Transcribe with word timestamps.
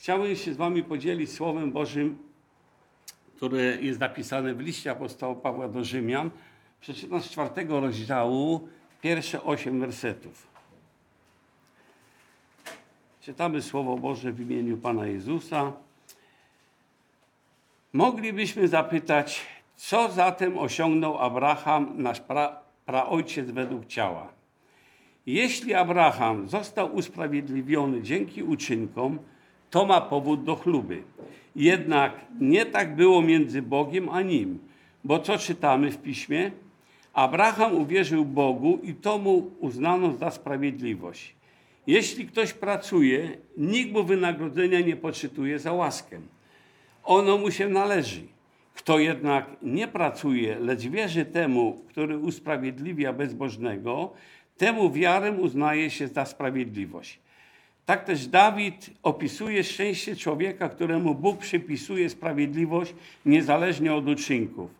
Chciałbym 0.00 0.36
się 0.36 0.54
z 0.54 0.56
Wami 0.56 0.82
podzielić 0.82 1.32
Słowem 1.32 1.72
Bożym, 1.72 2.18
które 3.36 3.60
jest 3.60 4.00
napisane 4.00 4.54
w 4.54 4.60
liście 4.60 4.90
apostoła 4.90 5.34
Pawła 5.34 5.68
do 5.68 5.84
Rzymian. 5.84 6.30
Przeczytam 6.80 7.20
z 7.20 7.30
czwartego 7.30 7.80
rozdziału, 7.80 8.68
pierwsze 9.00 9.42
osiem 9.42 9.80
wersetów. 9.80 10.46
Czytamy 13.20 13.62
Słowo 13.62 13.96
Boże 13.96 14.32
w 14.32 14.40
imieniu 14.40 14.76
Pana 14.76 15.06
Jezusa. 15.06 15.72
Moglibyśmy 17.92 18.68
zapytać, 18.68 19.46
co 19.76 20.12
zatem 20.12 20.58
osiągnął 20.58 21.18
Abraham, 21.18 22.02
nasz 22.02 22.20
pra, 22.20 22.60
praojciec 22.86 23.50
według 23.50 23.86
ciała? 23.86 24.32
Jeśli 25.26 25.74
Abraham 25.74 26.48
został 26.48 26.94
usprawiedliwiony 26.94 28.02
dzięki 28.02 28.42
uczynkom, 28.42 29.18
to 29.70 29.86
ma 29.86 30.00
powód 30.00 30.44
do 30.44 30.56
chluby. 30.56 31.02
Jednak 31.56 32.12
nie 32.40 32.66
tak 32.66 32.96
było 32.96 33.22
między 33.22 33.62
Bogiem 33.62 34.08
a 34.08 34.22
nim, 34.22 34.58
bo 35.04 35.18
co 35.18 35.38
czytamy 35.38 35.90
w 35.90 35.98
piśmie? 35.98 36.50
Abraham 37.12 37.74
uwierzył 37.74 38.24
Bogu 38.24 38.78
i 38.82 38.94
to 38.94 39.18
mu 39.18 39.50
uznano 39.60 40.12
za 40.12 40.30
sprawiedliwość. 40.30 41.34
Jeśli 41.86 42.26
ktoś 42.26 42.52
pracuje, 42.52 43.38
nikt 43.56 43.92
mu 43.92 44.04
wynagrodzenia 44.04 44.80
nie 44.80 44.96
poczytuje 44.96 45.58
za 45.58 45.72
łaskę. 45.72 46.20
Ono 47.04 47.38
mu 47.38 47.50
się 47.50 47.68
należy. 47.68 48.20
Kto 48.74 48.98
jednak 48.98 49.56
nie 49.62 49.88
pracuje, 49.88 50.58
lecz 50.58 50.80
wierzy 50.80 51.24
temu, 51.24 51.84
który 51.88 52.18
usprawiedliwia 52.18 53.12
bezbożnego, 53.12 54.12
temu 54.56 54.90
wiarę 54.90 55.32
uznaje 55.32 55.90
się 55.90 56.08
za 56.08 56.24
sprawiedliwość. 56.24 57.18
Tak 57.90 58.04
też 58.04 58.26
Dawid 58.26 58.90
opisuje 59.02 59.64
szczęście 59.64 60.16
człowieka, 60.16 60.68
któremu 60.68 61.14
Bóg 61.14 61.38
przypisuje 61.38 62.10
sprawiedliwość 62.10 62.94
niezależnie 63.26 63.94
od 63.94 64.08
uczynków. 64.08 64.70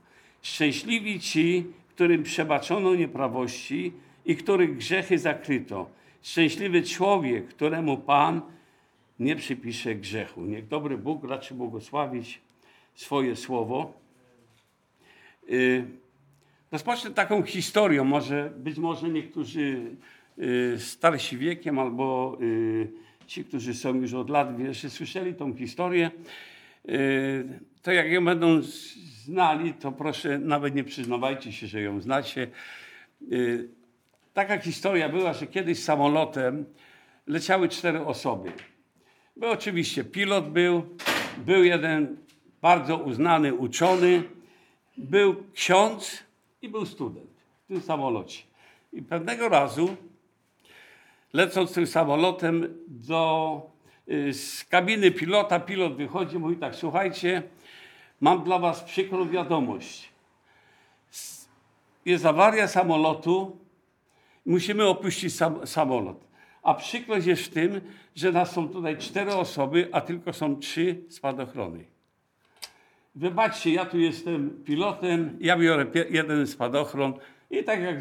Szczęśliwi 0.42 1.20
ci, 1.20 1.66
którym 1.88 2.22
przebaczono 2.22 2.94
nieprawości 2.94 3.92
i 4.26 4.36
których 4.36 4.76
grzechy 4.76 5.18
zakryto. 5.18 5.90
Szczęśliwy 6.22 6.82
człowiek, 6.82 7.48
któremu 7.48 7.98
Pan 7.98 8.40
nie 9.20 9.36
przypisze 9.36 9.94
grzechu. 9.94 10.40
Niech 10.40 10.68
dobry 10.68 10.98
Bóg 10.98 11.24
raczy 11.24 11.54
błogosławić 11.54 12.40
swoje 12.94 13.36
słowo. 13.36 13.92
Y, 15.50 15.84
rozpocznę 16.72 17.10
taką 17.10 17.42
historią. 17.42 18.04
Może, 18.04 18.52
być 18.56 18.78
może 18.78 19.08
niektórzy 19.08 19.96
starsi 20.78 21.38
wiekiem 21.38 21.78
albo 21.78 22.38
y, 22.42 22.88
ci, 23.26 23.44
którzy 23.44 23.74
są 23.74 23.94
już 23.94 24.14
od 24.14 24.30
lat 24.30 24.56
wierszy, 24.56 24.90
słyszeli 24.90 25.34
tą 25.34 25.54
historię. 25.56 26.10
To 27.82 27.92
jak 27.92 28.10
ją 28.10 28.24
będą 28.24 28.60
znali, 29.24 29.74
to 29.74 29.92
proszę, 29.92 30.38
nawet 30.38 30.74
nie 30.74 30.84
przyznawajcie 30.84 31.52
się, 31.52 31.66
że 31.66 31.80
ją 31.80 32.00
znacie. 32.00 32.46
Taka 34.34 34.58
historia 34.58 35.08
była, 35.08 35.32
że 35.32 35.46
kiedyś 35.46 35.78
samolotem 35.78 36.64
leciały 37.26 37.68
cztery 37.68 38.00
osoby. 38.06 38.52
Był 39.36 39.50
oczywiście 39.50 40.04
pilot 40.04 40.50
był, 40.50 40.96
był 41.46 41.64
jeden 41.64 42.16
bardzo 42.62 42.96
uznany 42.96 43.54
uczony, 43.54 44.22
był 44.96 45.36
ksiądz 45.52 46.24
i 46.62 46.68
był 46.68 46.86
student 46.86 47.30
w 47.64 47.68
tym 47.68 47.80
samolocie. 47.80 48.42
I 48.92 49.02
pewnego 49.02 49.48
razu, 49.48 49.96
lecąc 51.32 51.72
tym 51.72 51.86
samolotem 51.86 52.74
do, 52.88 53.62
y, 54.08 54.34
z 54.34 54.64
kabiny 54.64 55.10
pilota, 55.10 55.60
pilot 55.60 55.96
wychodzi 55.96 56.38
mówi 56.38 56.56
tak, 56.56 56.74
słuchajcie, 56.74 57.42
mam 58.20 58.44
dla 58.44 58.58
was 58.58 58.82
przykrą 58.82 59.28
wiadomość. 59.28 60.10
Jest 62.04 62.26
awaria 62.26 62.68
samolotu, 62.68 63.56
musimy 64.46 64.86
opuścić 64.86 65.34
sam, 65.34 65.66
samolot. 65.66 66.30
A 66.62 66.74
przykrość 66.74 67.26
jest 67.26 67.42
w 67.42 67.48
tym, 67.48 67.80
że 68.14 68.32
nas 68.32 68.52
są 68.52 68.68
tutaj 68.68 68.98
cztery 68.98 69.34
osoby, 69.34 69.88
a 69.92 70.00
tylko 70.00 70.32
są 70.32 70.56
trzy 70.56 71.04
spadochrony. 71.08 71.84
Wybaczcie, 73.14 73.70
ja 73.70 73.84
tu 73.84 73.98
jestem 73.98 74.62
pilotem, 74.64 75.36
ja 75.40 75.58
biorę 75.58 75.86
jeden 76.10 76.46
spadochron 76.46 77.14
i 77.50 77.64
tak 77.64 77.80
jak 77.80 77.96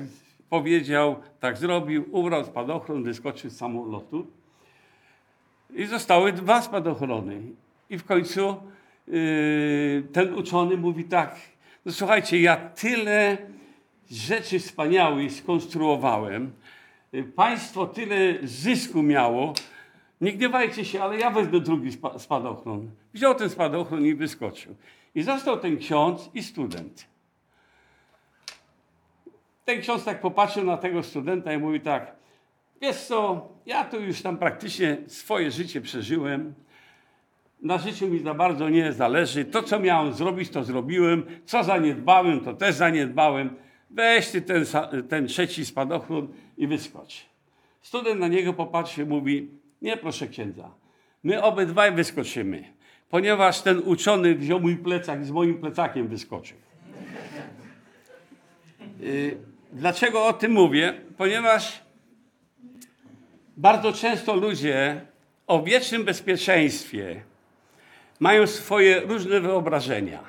powiedział, 0.49 1.15
tak 1.39 1.57
zrobił, 1.57 2.05
ubrał 2.11 2.45
spadochron, 2.45 3.03
wyskoczył 3.03 3.49
z 3.49 3.57
samolotu 3.57 4.27
i 5.75 5.85
zostały 5.85 6.33
dwa 6.33 6.61
spadochrony. 6.61 7.41
I 7.89 7.97
w 7.97 8.05
końcu 8.05 8.55
yy, 9.07 10.03
ten 10.13 10.33
uczony 10.33 10.77
mówi 10.77 11.03
tak, 11.03 11.35
no 11.85 11.91
słuchajcie, 11.91 12.41
ja 12.41 12.55
tyle 12.55 13.38
rzeczy 14.11 14.59
wspaniałych 14.59 15.31
skonstruowałem, 15.31 16.51
państwo 17.35 17.85
tyle 17.85 18.35
zysku 18.43 19.03
miało, 19.03 19.53
nie 20.21 20.33
gniewajcie 20.33 20.85
się, 20.85 21.03
ale 21.03 21.17
ja 21.17 21.31
wezmę 21.31 21.59
drugi 21.59 21.91
spadochron. 22.17 22.89
Wziął 23.13 23.35
ten 23.35 23.49
spadochron 23.49 24.05
i 24.05 24.15
wyskoczył. 24.15 24.75
I 25.15 25.21
został 25.21 25.59
ten 25.59 25.77
ksiądz 25.77 26.29
i 26.33 26.43
student. 26.43 27.07
Ten 29.65 29.81
ksiądz 29.81 30.03
tak 30.03 30.21
popatrzył 30.21 30.63
na 30.63 30.77
tego 30.77 31.03
studenta 31.03 31.53
i 31.53 31.57
mówi 31.57 31.81
tak, 31.81 32.15
wiesz 32.81 32.97
co, 32.97 33.47
ja 33.65 33.83
tu 33.83 34.01
już 34.01 34.21
tam 34.21 34.37
praktycznie 34.37 34.97
swoje 35.07 35.51
życie 35.51 35.81
przeżyłem. 35.81 36.53
Na 37.61 37.77
życiu 37.77 38.07
mi 38.07 38.19
za 38.19 38.33
bardzo 38.33 38.69
nie 38.69 38.93
zależy. 38.93 39.45
To, 39.45 39.63
co 39.63 39.79
miałem 39.79 40.13
zrobić, 40.13 40.49
to 40.49 40.63
zrobiłem. 40.63 41.25
Co 41.45 41.63
zaniedbałem, 41.63 42.39
to 42.39 42.53
też 42.53 42.75
zaniedbałem 42.75 43.55
weź 43.89 44.29
ty 44.31 44.41
ten, 44.41 44.65
ten 45.09 45.27
trzeci 45.27 45.65
spadochron 45.65 46.27
i 46.57 46.67
wyskocz. 46.67 47.25
Student 47.81 48.19
na 48.19 48.27
niego 48.27 48.53
popatrzy 48.53 49.01
i 49.01 49.05
mówi, 49.05 49.49
nie 49.81 49.97
proszę 49.97 50.27
księdza, 50.27 50.71
my 51.23 51.43
obydwaj 51.43 51.91
wyskoczymy, 51.91 52.63
ponieważ 53.09 53.61
ten 53.61 53.79
uczony 53.85 54.35
wziął 54.35 54.59
mój 54.59 54.77
plecak 54.77 55.21
i 55.21 55.25
z 55.25 55.31
moim 55.31 55.61
plecakiem 55.61 56.07
wyskoczył. 56.07 56.57
Y, 59.01 59.37
dlaczego 59.74 60.25
o 60.25 60.34
tym 60.34 60.52
mówię? 60.52 60.94
Ponieważ 61.18 61.81
bardzo 63.57 63.94
często 63.94 64.35
ludzie 64.35 65.02
o 65.47 65.63
wiecznym 65.63 66.03
bezpieczeństwie 66.03 67.22
mają 68.19 68.47
swoje 68.47 69.00
różne 69.00 69.40
wyobrażenia. 69.40 70.19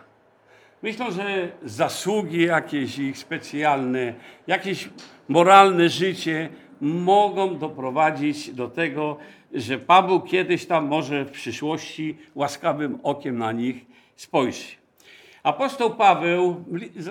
Myślą, 0.82 1.10
że 1.10 1.48
zasługi 1.62 2.42
jakieś 2.42 2.98
ich 2.98 3.18
specjalne, 3.18 4.14
jakieś 4.46 4.88
moralne 5.28 5.88
życie 5.88 6.48
mogą 6.80 7.58
doprowadzić 7.58 8.50
do 8.50 8.68
tego, 8.68 9.16
że 9.54 9.78
Paweł 9.78 10.20
kiedyś 10.20 10.66
tam 10.66 10.86
może 10.86 11.24
w 11.24 11.30
przyszłości 11.30 12.18
łaskawym 12.34 12.98
okiem 13.02 13.38
na 13.38 13.52
nich 13.52 13.86
spojrzy. 14.16 14.79
Apostoł 15.42 15.90
Paweł, 15.90 16.64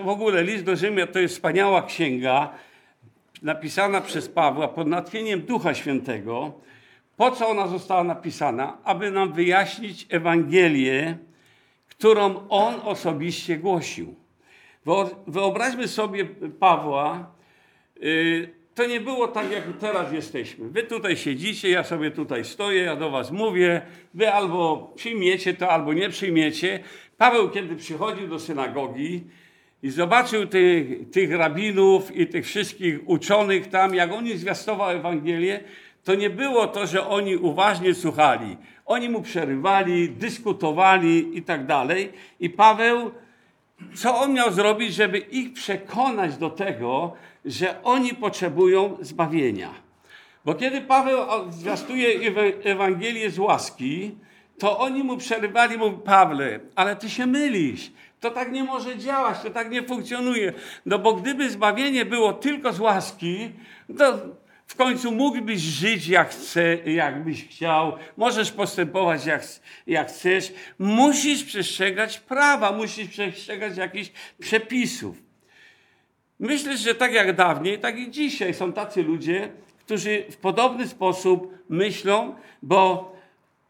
w 0.04 0.08
ogóle 0.08 0.44
list 0.44 0.64
do 0.64 0.76
Rzymian 0.76 1.08
to 1.08 1.20
jest 1.20 1.34
wspaniała 1.34 1.82
księga, 1.82 2.50
napisana 3.42 4.02
przez 4.02 4.30
Pawła 4.30 4.68
pod 4.68 4.88
natchnieniem 4.88 5.42
Ducha 5.42 5.74
Świętego. 5.74 6.54
Po 7.18 7.32
co 7.32 7.50
ona 7.50 7.68
została 7.68 8.04
napisana? 8.04 8.78
Aby 8.84 9.12
nam 9.12 9.34
wyjaśnić 9.34 10.06
Ewangelię, 10.10 11.18
którą 11.90 12.48
on 12.50 12.76
osobiście 12.84 13.58
głosił. 13.58 14.16
Wyobraźmy 15.28 15.88
sobie 15.88 16.26
Pawła, 16.60 17.32
y, 18.04 18.50
to 18.76 18.86
nie 18.86 19.00
było 19.00 19.28
tak, 19.28 19.52
jak 19.52 19.64
teraz 19.80 20.14
jesteśmy. 20.14 20.70
Wy 20.70 20.84
tutaj 20.84 21.18
siedzicie, 21.18 21.70
ja 21.70 21.84
sobie 21.84 22.12
tutaj 22.12 22.46
stoję, 22.46 22.84
ja 22.84 22.96
do 22.96 23.10
was 23.10 23.32
mówię, 23.32 23.82
wy 24.14 24.34
albo 24.34 24.92
przyjmiecie 24.96 25.54
to, 25.54 25.70
albo 25.70 25.94
nie 25.94 26.10
przyjmiecie. 26.10 26.80
Paweł, 27.20 27.50
kiedy 27.50 27.76
przychodził 27.76 28.28
do 28.28 28.40
synagogi 28.40 29.24
i 29.84 29.90
zobaczył 29.90 30.48
tych, 30.48 31.10
tych 31.10 31.32
rabinów 31.32 32.16
i 32.16 32.28
tych 32.28 32.46
wszystkich 32.46 33.10
uczonych 33.10 33.68
tam, 33.68 33.96
jak 33.96 34.12
oni 34.12 34.38
zwiastował 34.38 34.90
Ewangelię, 34.90 35.60
to 36.04 36.16
nie 36.16 36.30
było 36.30 36.68
to, 36.68 36.88
że 36.88 37.08
oni 37.08 37.36
uważnie 37.38 37.94
słuchali. 37.94 38.58
Oni 38.86 39.10
mu 39.10 39.22
przerywali, 39.22 40.10
dyskutowali 40.10 41.38
i 41.38 41.42
tak 41.42 41.66
dalej. 41.66 42.12
I 42.40 42.50
Paweł, 42.50 43.12
co 43.94 44.18
on 44.18 44.34
miał 44.34 44.52
zrobić, 44.52 44.94
żeby 44.94 45.18
ich 45.18 45.54
przekonać 45.54 46.38
do 46.38 46.50
tego, 46.50 47.14
że 47.46 47.84
oni 47.84 48.14
potrzebują 48.14 48.98
zbawienia? 49.02 49.74
Bo 50.46 50.54
kiedy 50.54 50.82
Paweł 50.82 51.20
zwiastuje 51.50 52.34
Ewangelię 52.64 53.30
z 53.32 53.40
łaski, 53.40 54.12
to 54.60 54.80
oni 54.80 55.04
mu 55.04 55.18
przerywali, 55.18 55.78
mu 55.78 55.92
Pawle, 55.92 56.60
ale 56.76 56.96
ty 56.96 57.10
się 57.10 57.26
mylisz. 57.26 57.92
To 58.20 58.32
tak 58.32 58.52
nie 58.52 58.64
może 58.64 58.98
działać, 58.98 59.42
to 59.42 59.50
tak 59.50 59.72
nie 59.72 59.84
funkcjonuje. 59.84 60.54
No 60.86 61.00
bo 61.00 61.14
gdyby 61.14 61.50
zbawienie 61.50 62.06
było 62.06 62.34
tylko 62.34 62.74
z 62.74 62.80
łaski, 62.80 63.52
to 63.98 64.18
W 64.70 64.76
końcu 64.76 65.12
mógłbyś 65.12 65.62
żyć 65.62 66.08
jak, 66.08 66.30
chce, 66.30 66.76
jak 66.76 67.24
byś 67.24 67.48
chciał, 67.48 67.94
możesz 68.18 68.52
postępować 68.52 69.26
jak, 69.26 69.44
jak 69.88 70.08
chcesz. 70.08 70.54
Musisz 70.80 71.44
przestrzegać 71.44 72.20
prawa, 72.20 72.72
musisz 72.72 73.08
przestrzegać 73.08 73.78
jakichś 73.78 74.12
przepisów. 74.40 75.18
Myślę, 76.40 76.78
że 76.78 76.96
tak 76.96 77.14
jak 77.14 77.36
dawniej, 77.36 77.80
tak 77.80 78.00
i 78.00 78.12
dzisiaj 78.12 78.54
są 78.54 78.74
tacy 78.74 79.04
ludzie, 79.04 79.50
którzy 79.80 80.24
w 80.32 80.38
podobny 80.38 80.88
sposób 80.88 81.54
myślą, 81.70 82.36
bo 82.62 83.16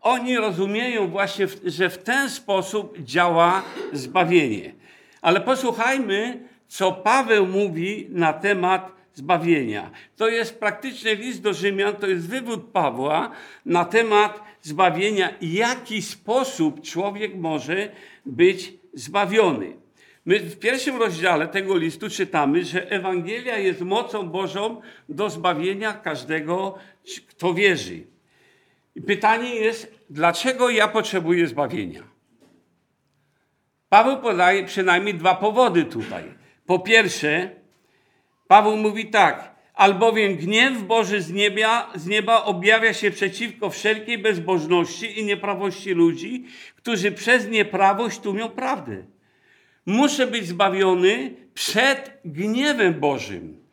oni 0.01 0.38
rozumieją 0.38 1.07
właśnie, 1.07 1.48
że 1.66 1.90
w 1.90 1.98
ten 1.98 2.30
sposób 2.30 3.00
działa 3.00 3.63
zbawienie. 3.94 4.74
Ale 5.22 5.42
posłuchajmy, 5.42 6.40
co 6.68 6.92
Paweł 6.92 7.48
mówi 7.48 8.07
na 8.10 8.34
temat 8.34 8.92
zbawienia. 9.13 9.92
To 10.18 10.30
jest 10.30 10.60
praktyczny 10.60 11.16
list 11.16 11.42
do 11.42 11.54
Rzymian, 11.54 11.96
to 11.96 12.07
jest 12.07 12.30
wywód 12.30 12.72
Pawła 12.72 13.31
na 13.66 13.86
temat 13.86 14.44
zbawienia 14.62 15.30
i 15.42 15.54
jaki 15.54 16.02
sposób 16.02 16.81
człowiek 16.81 17.36
może 17.36 17.90
być 18.25 18.74
zbawiony. 18.94 19.74
My 20.25 20.40
w 20.40 20.60
pierwszym 20.60 20.98
rozdziale 20.98 21.48
tego 21.48 21.78
listu 21.78 22.10
czytamy, 22.10 22.66
że 22.66 22.92
Ewangelia 22.92 23.57
jest 23.57 23.81
mocą 23.81 24.30
Bożą 24.30 24.81
do 25.10 25.30
zbawienia 25.30 25.94
każdego, 25.94 26.78
kto 27.28 27.54
wierzy. 27.54 28.04
I 28.96 29.02
pytanie 29.02 29.56
jest, 29.56 30.06
dlaczego 30.10 30.70
ja 30.70 30.88
potrzebuję 30.88 31.48
zbawienia? 31.48 32.04
Paweł 33.90 34.18
podaje 34.18 34.66
przynajmniej 34.66 35.14
dwa 35.14 35.36
powody 35.36 35.86
tutaj. 35.86 36.24
Po 36.66 36.80
pierwsze, 36.80 37.50
Paweł 38.48 38.78
mówi 38.78 39.06
tak, 39.06 39.56
albowiem 39.74 40.36
gniew 40.36 40.84
Boży 40.84 41.22
z 41.22 41.32
nieba, 41.32 41.92
z 41.96 42.08
nieba 42.08 42.44
objawia 42.44 42.94
się 42.94 43.12
przeciwko 43.12 43.70
wszelkiej 43.70 44.18
bezbożności 44.18 45.20
i 45.20 45.26
nieprawości 45.26 45.92
ludzi, 45.92 46.46
którzy 46.76 47.12
przez 47.12 47.48
nieprawość 47.48 48.20
tłumią 48.20 48.50
prawdę. 48.50 49.06
Muszę 49.86 50.28
być 50.28 50.48
zbawiony 50.48 51.34
przed 51.54 52.20
gniewem 52.26 52.94
Bożym, 52.94 53.66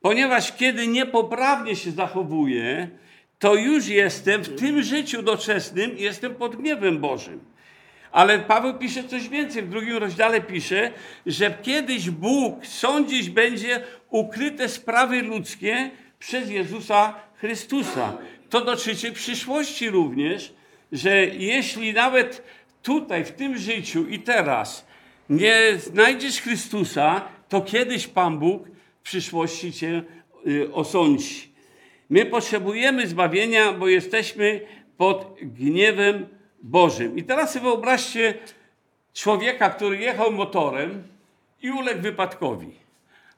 ponieważ 0.00 0.52
kiedy 0.56 0.86
niepoprawnie 0.86 1.76
się 1.76 1.90
zachowuję, 1.90 2.90
to 3.42 3.54
już 3.54 3.86
jestem 3.86 4.42
w 4.42 4.60
tym 4.60 4.82
życiu 4.82 5.22
doczesnym, 5.22 5.98
jestem 5.98 6.34
pod 6.34 6.56
gniewem 6.56 6.98
Bożym. 6.98 7.40
Ale 8.12 8.38
Paweł 8.38 8.78
pisze 8.78 9.04
coś 9.04 9.28
więcej. 9.28 9.62
W 9.62 9.68
drugim 9.68 9.96
rozdziale 9.96 10.40
pisze, 10.40 10.90
że 11.26 11.58
kiedyś 11.62 12.10
Bóg 12.10 12.66
sądzić 12.66 13.30
będzie 13.30 13.84
ukryte 14.10 14.68
sprawy 14.68 15.22
ludzkie 15.22 15.90
przez 16.18 16.50
Jezusa 16.50 17.14
Chrystusa. 17.34 18.18
To 18.50 18.64
dotyczy 18.64 19.12
przyszłości 19.12 19.90
również, 19.90 20.52
że 20.92 21.26
jeśli 21.26 21.92
nawet 21.92 22.42
tutaj, 22.82 23.24
w 23.24 23.32
tym 23.32 23.58
życiu 23.58 24.08
i 24.08 24.18
teraz 24.18 24.86
nie 25.30 25.56
znajdziesz 25.78 26.40
Chrystusa, 26.40 27.28
to 27.48 27.60
kiedyś 27.60 28.06
Pan 28.06 28.38
Bóg 28.38 28.68
w 29.00 29.02
przyszłości 29.02 29.72
cię 29.72 30.02
y, 30.46 30.72
osądzi. 30.72 31.51
My 32.12 32.26
potrzebujemy 32.26 33.06
zbawienia, 33.06 33.72
bo 33.72 33.88
jesteśmy 33.88 34.60
pod 34.96 35.34
gniewem 35.42 36.26
Bożym. 36.62 37.18
I 37.18 37.22
teraz 37.22 37.52
sobie 37.52 37.64
wyobraźcie 37.64 38.34
człowieka, 39.14 39.70
który 39.70 39.96
jechał 39.98 40.32
motorem 40.32 41.02
i 41.62 41.70
uległ 41.70 42.00
wypadkowi. 42.00 42.70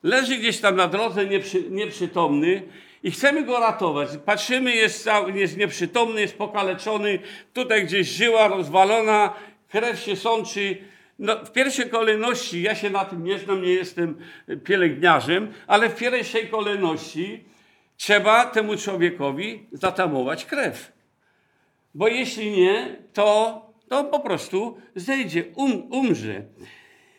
Leży 0.03 0.37
gdzieś 0.37 0.61
tam 0.61 0.77
na 0.77 0.89
drodze 0.89 1.27
nieprzy, 1.27 1.71
nieprzytomny 1.71 2.63
i 3.03 3.11
chcemy 3.11 3.43
go 3.43 3.61
ratować. 3.61 4.09
Patrzymy, 4.25 4.75
jest, 4.75 5.09
jest 5.35 5.57
nieprzytomny, 5.57 6.21
jest 6.21 6.39
pokaleczony, 6.39 7.19
tutaj 7.53 7.85
gdzieś 7.85 8.09
żyła 8.09 8.49
rozwalona, 8.49 9.35
krew 9.69 10.01
się 10.01 10.17
sączy. 10.17 10.77
No, 11.19 11.45
w 11.45 11.53
pierwszej 11.53 11.91
kolejności, 11.91 12.63
ja 12.63 12.75
się 12.75 12.91
na 12.91 13.05
tym 13.05 13.25
nie 13.25 13.39
znam, 13.39 13.63
nie 13.63 13.73
jestem 13.73 14.19
pielęgniarzem, 14.65 15.53
ale 15.67 15.89
w 15.89 15.97
pierwszej 15.97 16.49
kolejności 16.49 17.54
trzeba 17.97 18.47
temu 18.47 18.77
człowiekowi 18.77 19.67
zatamować 19.73 20.45
krew. 20.45 20.93
Bo 21.95 22.09
jeśli 22.09 22.51
nie, 22.51 22.97
to, 23.13 23.61
to 23.89 24.05
po 24.05 24.21
prostu 24.21 24.79
zejdzie, 24.95 25.45
um, 25.55 25.93
umrze. 25.93 26.43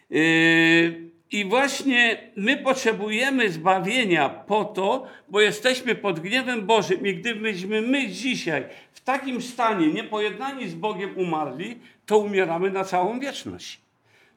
Yy, 0.09 1.09
I 1.31 1.45
właśnie 1.45 2.31
my 2.35 2.57
potrzebujemy 2.57 3.49
zbawienia 3.49 4.29
po 4.29 4.65
to, 4.65 5.07
bo 5.29 5.41
jesteśmy 5.41 5.95
pod 5.95 6.19
gniewem 6.19 6.65
Bożym. 6.65 7.07
I 7.07 7.15
gdybyśmy 7.15 7.81
my 7.81 8.07
dzisiaj 8.07 8.63
w 8.93 9.01
takim 9.01 9.41
stanie 9.41 9.87
niepojednani 9.87 10.69
z 10.69 10.75
Bogiem 10.75 11.17
umarli, 11.17 11.79
to 12.05 12.17
umieramy 12.17 12.71
na 12.71 12.83
całą 12.83 13.19
wieczność. 13.19 13.79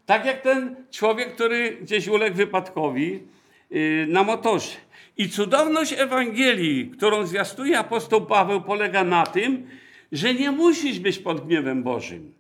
Tak 0.07 0.25
jak 0.25 0.41
ten 0.43 0.77
człowiek, 0.91 1.35
który 1.35 1.71
gdzieś 1.71 2.09
uległ 2.09 2.37
wypadkowi 2.37 3.23
yy, 3.71 4.07
na 4.09 4.23
motorze. 4.23 4.77
I 5.19 5.29
cudowność 5.29 5.93
Ewangelii, 5.93 6.91
którą 6.91 7.27
zwiastuje 7.27 7.79
apostoł 7.79 8.27
Paweł, 8.27 8.61
polega 8.61 9.05
na 9.05 9.27
tym, 9.27 9.67
że 10.13 10.35
nie 10.35 10.51
musisz 10.51 10.99
być 10.99 11.19
pod 11.19 11.47
gniewem 11.47 11.83
Bożym. 11.83 12.35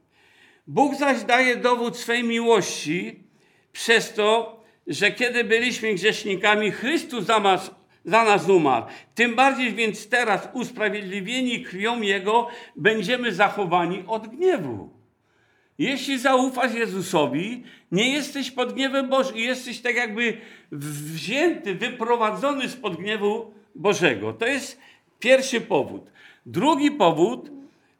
Bóg 0.66 0.94
zaś 0.94 1.25
daje 1.25 1.56
dowód 1.56 1.96
swej 1.96 2.25
miłości 2.25 3.22
przez 3.72 4.14
to, 4.14 4.58
że 4.86 5.10
kiedy 5.10 5.44
byliśmy 5.44 5.94
grzesznikami, 5.94 6.70
Chrystus 6.70 7.25
za 7.25 7.40
nas, 7.40 7.70
za 8.04 8.25
nas 8.25 8.48
umarł. 8.48 8.86
Tym 9.14 9.34
bardziej 9.34 9.75
więc 9.75 10.08
teraz, 10.08 10.48
usprawiedliwieni 10.52 11.62
krwią 11.62 12.00
Jego, 12.00 12.48
będziemy 12.76 13.32
zachowani 13.32 14.04
od 14.06 14.28
gniewu. 14.28 14.97
Jeśli 15.78 16.19
zaufasz 16.19 16.75
Jezusowi, 16.75 17.64
nie 17.92 18.12
jesteś 18.12 18.50
pod 18.50 18.72
gniewem 18.72 19.08
Bożym, 19.08 19.36
jesteś 19.36 19.80
tak 19.80 19.96
jakby 19.96 20.36
wzięty, 20.72 21.75
wyprowadzony 21.75 22.69
spod 22.69 22.96
gniewu 22.96 23.54
Bożego. 23.75 24.32
To 24.32 24.46
jest 24.46 24.80
pierwszy 25.19 25.60
powód. 25.60 26.10
Drugi 26.46 26.90
powód, 26.90 27.50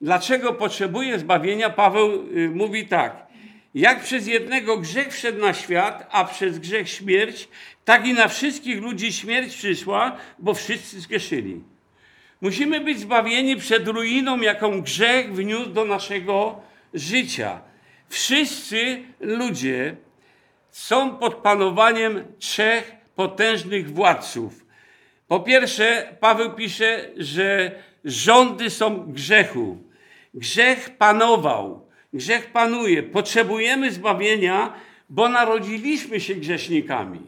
dlaczego 0.01 0.53
potrzebuje 0.53 1.19
zbawienia, 1.19 1.71
Paweł 1.71 2.27
y, 2.37 2.51
mówi 2.51 2.87
tak. 2.87 3.27
Jak 3.75 4.01
przez 4.01 4.27
jednego 4.27 4.79
grzech 4.79 5.13
wszedł 5.13 5.41
na 5.41 5.55
świat, 5.55 6.09
a 6.11 6.25
przez 6.25 6.59
grzech 6.59 6.89
śmierć, 6.89 7.49
tak 7.85 8.07
i 8.07 8.15
na 8.15 8.29
wszystkich 8.29 8.83
ludzi 8.83 9.13
śmierć 9.13 9.57
przyszła, 9.57 10.17
bo 10.39 10.55
wszyscy 10.55 11.01
zgrzeszyli. 11.01 11.63
Musimy 12.41 12.81
być 12.81 13.01
zbawieni 13.01 13.57
przed 13.57 13.89
ruiną, 13.89 14.41
jaką 14.41 14.83
grzech 14.83 15.35
wniósł 15.35 15.71
do 15.71 15.85
naszego 15.85 16.61
życia. 16.95 17.68
Wszyscy 18.09 19.03
ludzie 19.21 19.97
są 20.71 21.17
pod 21.17 21.35
panowaniem 21.35 22.25
trzech 22.39 22.93
potężnych 23.17 23.93
władców. 23.93 24.67
Po 25.29 25.41
pierwsze, 25.41 26.17
Paweł 26.21 26.53
pisze, 26.53 27.11
że 27.17 27.71
rządy 28.05 28.71
są 28.71 29.13
grzechu. 29.13 29.79
Grzech 30.35 30.97
panował, 30.97 31.87
grzech 32.13 32.53
panuje. 32.53 33.03
Potrzebujemy 33.03 33.93
zbawienia, 33.93 34.73
bo 35.09 35.29
narodziliśmy 35.29 36.21
się 36.21 36.35
grzesznikami. 36.35 37.21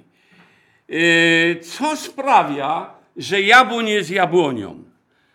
Yy, 0.88 1.60
co 1.62 1.96
sprawia, 1.96 2.90
że 3.16 3.42
jabłoń 3.42 3.88
jest 3.88 4.10
jabłonią? 4.10 4.84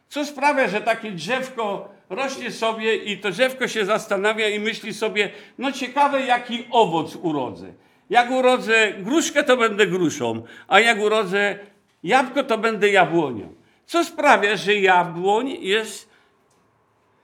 Co 0.10 0.26
sprawia, 0.26 0.68
że 0.68 0.82
takie 0.82 1.12
drzewko 1.12 1.95
rośnie 2.10 2.52
sobie 2.52 2.96
i 2.96 3.18
to 3.18 3.32
drzewko 3.32 3.68
się 3.68 3.86
zastanawia 3.86 4.50
i 4.50 4.60
myśli 4.60 4.94
sobie, 4.94 5.30
no 5.58 5.72
ciekawe 5.72 6.22
jaki 6.22 6.66
owoc 6.72 7.16
urodzę. 7.16 7.74
Jak 8.10 8.32
urodzę 8.32 8.94
gruszkę, 8.94 9.44
to 9.44 9.58
będę 9.58 9.88
gruszą, 9.88 10.44
a 10.68 10.80
jak 10.80 11.00
urodzę 11.00 11.60
jabłko, 12.04 12.44
to 12.44 12.58
będę 12.58 12.90
jabłonią. 12.90 13.54
Co 13.86 14.06
sprawia, 14.06 14.56
że 14.56 14.76
jabłoń 14.76 15.50
jest 15.50 16.10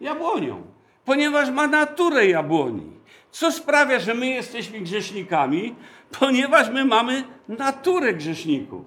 jabłonią? 0.02 0.64
Ponieważ 1.06 1.50
ma 1.50 1.68
naturę 1.68 2.28
jabłoni. 2.28 2.92
Co 3.32 3.52
sprawia, 3.52 4.00
że 4.00 4.14
my 4.14 4.28
jesteśmy 4.28 4.80
grzesznikami? 4.80 5.76
Ponieważ 6.20 6.70
my 6.70 6.86
mamy 6.86 7.24
naturę 7.48 8.14
grzeszników. 8.14 8.86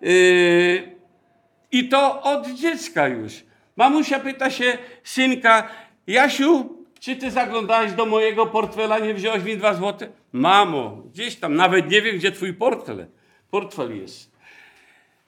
Yy, 0.00 0.96
I 1.72 1.88
to 1.88 2.22
od 2.22 2.50
dziecka 2.50 3.08
już. 3.08 3.32
Mamusia 3.80 4.20
pyta 4.20 4.50
się 4.50 4.78
synka, 5.04 5.68
Jasiu, 6.06 6.76
czy 7.00 7.16
ty 7.16 7.30
zaglądałeś 7.30 7.92
do 7.92 8.06
mojego 8.06 8.46
portfela, 8.46 8.98
nie 8.98 9.14
wziąłeś 9.14 9.44
mi 9.44 9.56
dwa 9.56 9.74
złote? 9.74 10.08
Mamo, 10.32 11.02
gdzieś 11.12 11.36
tam, 11.36 11.54
nawet 11.54 11.90
nie 11.90 12.02
wiem, 12.02 12.16
gdzie 12.16 12.32
twój 12.32 12.54
portfel, 12.54 13.06
portfel 13.50 14.00
jest. 14.00 14.32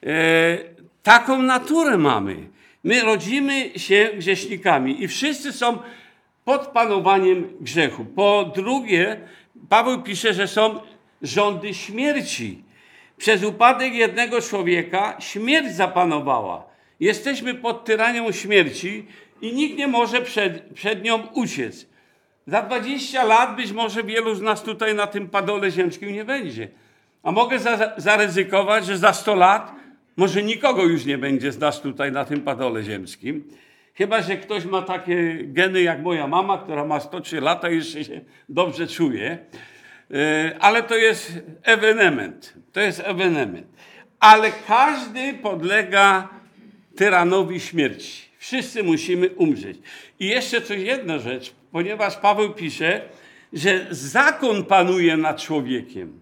E, 0.02 0.58
taką 1.02 1.42
naturę 1.42 1.98
mamy. 1.98 2.36
My 2.84 3.02
rodzimy 3.02 3.78
się 3.78 4.10
grzesznikami 4.14 5.02
i 5.02 5.08
wszyscy 5.08 5.52
są 5.52 5.78
pod 6.44 6.66
panowaniem 6.66 7.56
grzechu. 7.60 8.04
Po 8.04 8.52
drugie, 8.54 9.20
Paweł 9.68 10.02
pisze, 10.02 10.34
że 10.34 10.48
są 10.48 10.80
rządy 11.22 11.74
śmierci. 11.74 12.64
Przez 13.16 13.44
upadek 13.44 13.94
jednego 13.94 14.40
człowieka 14.40 15.16
śmierć 15.20 15.74
zapanowała. 15.74 16.71
Jesteśmy 17.02 17.54
pod 17.54 17.84
tyranią 17.84 18.32
śmierci 18.32 19.06
i 19.40 19.54
nikt 19.54 19.78
nie 19.78 19.88
może 19.88 20.20
przed, 20.20 20.62
przed 20.74 21.04
nią 21.04 21.26
uciec. 21.34 21.86
Za 22.46 22.62
20 22.62 23.24
lat 23.24 23.56
być 23.56 23.72
może 23.72 24.02
wielu 24.04 24.34
z 24.34 24.40
nas 24.40 24.62
tutaj 24.62 24.94
na 24.94 25.06
tym 25.06 25.28
padole 25.28 25.70
ziemskim 25.70 26.12
nie 26.12 26.24
będzie. 26.24 26.68
A 27.22 27.32
mogę 27.32 27.58
za, 27.58 27.92
zaryzykować, 27.96 28.86
że 28.86 28.98
za 28.98 29.12
100 29.12 29.34
lat 29.34 29.72
może 30.16 30.42
nikogo 30.42 30.82
już 30.82 31.04
nie 31.04 31.18
będzie 31.18 31.52
z 31.52 31.58
nas 31.58 31.80
tutaj 31.80 32.12
na 32.12 32.24
tym 32.24 32.40
padole 32.40 32.82
ziemskim. 32.82 33.44
Chyba, 33.94 34.22
że 34.22 34.36
ktoś 34.36 34.64
ma 34.64 34.82
takie 34.82 35.38
geny 35.44 35.82
jak 35.82 36.02
moja 36.02 36.26
mama, 36.26 36.58
która 36.58 36.84
ma 36.84 37.00
103 37.00 37.40
lata 37.40 37.70
i 37.70 37.76
jeszcze 37.76 38.04
się 38.04 38.20
dobrze 38.48 38.86
czuje. 38.86 39.38
E, 40.10 40.56
ale 40.60 40.82
to 40.82 40.96
jest 40.96 41.32
ewenement. 41.62 42.54
To 42.72 42.80
jest 42.80 43.02
ewenement. 43.04 43.66
Ale 44.20 44.52
każdy 44.66 45.34
podlega 45.34 46.41
tyranowi 46.96 47.60
śmierci. 47.60 48.22
Wszyscy 48.38 48.82
musimy 48.82 49.28
umrzeć. 49.28 49.78
I 50.20 50.26
jeszcze 50.26 50.60
coś 50.60 50.78
jedna 50.78 51.18
rzecz, 51.18 51.54
ponieważ 51.72 52.16
Paweł 52.16 52.54
pisze, 52.54 53.00
że 53.52 53.86
zakon 53.90 54.64
panuje 54.64 55.16
nad 55.16 55.40
człowiekiem. 55.40 56.20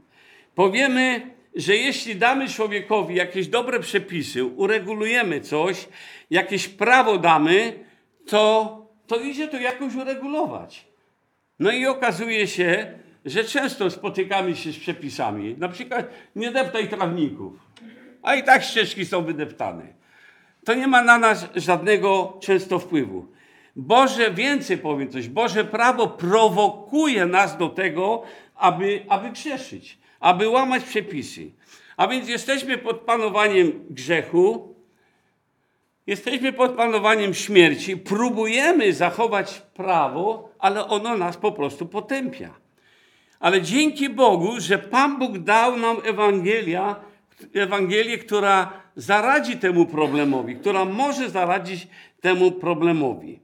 Powiemy, 0.54 1.30
że 1.54 1.76
jeśli 1.76 2.16
damy 2.16 2.48
człowiekowi 2.48 3.14
jakieś 3.14 3.48
dobre 3.48 3.80
przepisy, 3.80 4.44
uregulujemy 4.44 5.40
coś, 5.40 5.88
jakieś 6.30 6.68
prawo 6.68 7.18
damy, 7.18 7.84
to, 8.26 8.76
to 9.06 9.20
idzie 9.20 9.48
to 9.48 9.56
jakoś 9.56 9.94
uregulować. 9.94 10.84
No 11.58 11.70
i 11.70 11.86
okazuje 11.86 12.46
się, 12.46 12.98
że 13.24 13.44
często 13.44 13.90
spotykamy 13.90 14.56
się 14.56 14.72
z 14.72 14.78
przepisami. 14.78 15.54
Na 15.58 15.68
przykład 15.68 16.10
nie 16.36 16.50
deptaj 16.50 16.88
trawników, 16.88 17.52
a 18.22 18.34
i 18.34 18.42
tak 18.42 18.64
ścieżki 18.64 19.06
są 19.06 19.24
wydeptane. 19.24 19.99
To 20.64 20.74
nie 20.74 20.86
ma 20.86 21.02
na 21.02 21.18
nas 21.18 21.46
żadnego 21.56 22.38
często 22.40 22.78
wpływu. 22.78 23.26
Boże, 23.76 24.30
więcej 24.30 24.78
powiem 24.78 25.10
coś, 25.10 25.28
Boże 25.28 25.64
prawo 25.64 26.08
prowokuje 26.08 27.26
nas 27.26 27.56
do 27.56 27.68
tego, 27.68 28.22
aby, 28.56 29.04
aby 29.08 29.30
grzeszyć, 29.30 29.98
aby 30.20 30.48
łamać 30.48 30.84
przepisy. 30.84 31.50
A 31.96 32.08
więc 32.08 32.28
jesteśmy 32.28 32.78
pod 32.78 33.00
panowaniem 33.00 33.72
grzechu, 33.90 34.74
jesteśmy 36.06 36.52
pod 36.52 36.72
panowaniem 36.72 37.34
śmierci, 37.34 37.96
próbujemy 37.96 38.92
zachować 38.92 39.62
prawo, 39.74 40.50
ale 40.58 40.86
ono 40.86 41.16
nas 41.16 41.36
po 41.36 41.52
prostu 41.52 41.86
potępia. 41.86 42.50
Ale 43.40 43.62
dzięki 43.62 44.08
Bogu, 44.08 44.60
że 44.60 44.78
Pan 44.78 45.18
Bóg 45.18 45.38
dał 45.38 45.76
nam 45.76 45.96
Ewangelia, 46.04 46.96
Ewangelię, 47.54 48.18
która 48.18 48.72
zaradzi 48.96 49.56
temu 49.56 49.86
problemowi, 49.86 50.56
która 50.56 50.84
może 50.84 51.30
zaradzić 51.30 51.88
temu 52.20 52.52
problemowi. 52.52 53.40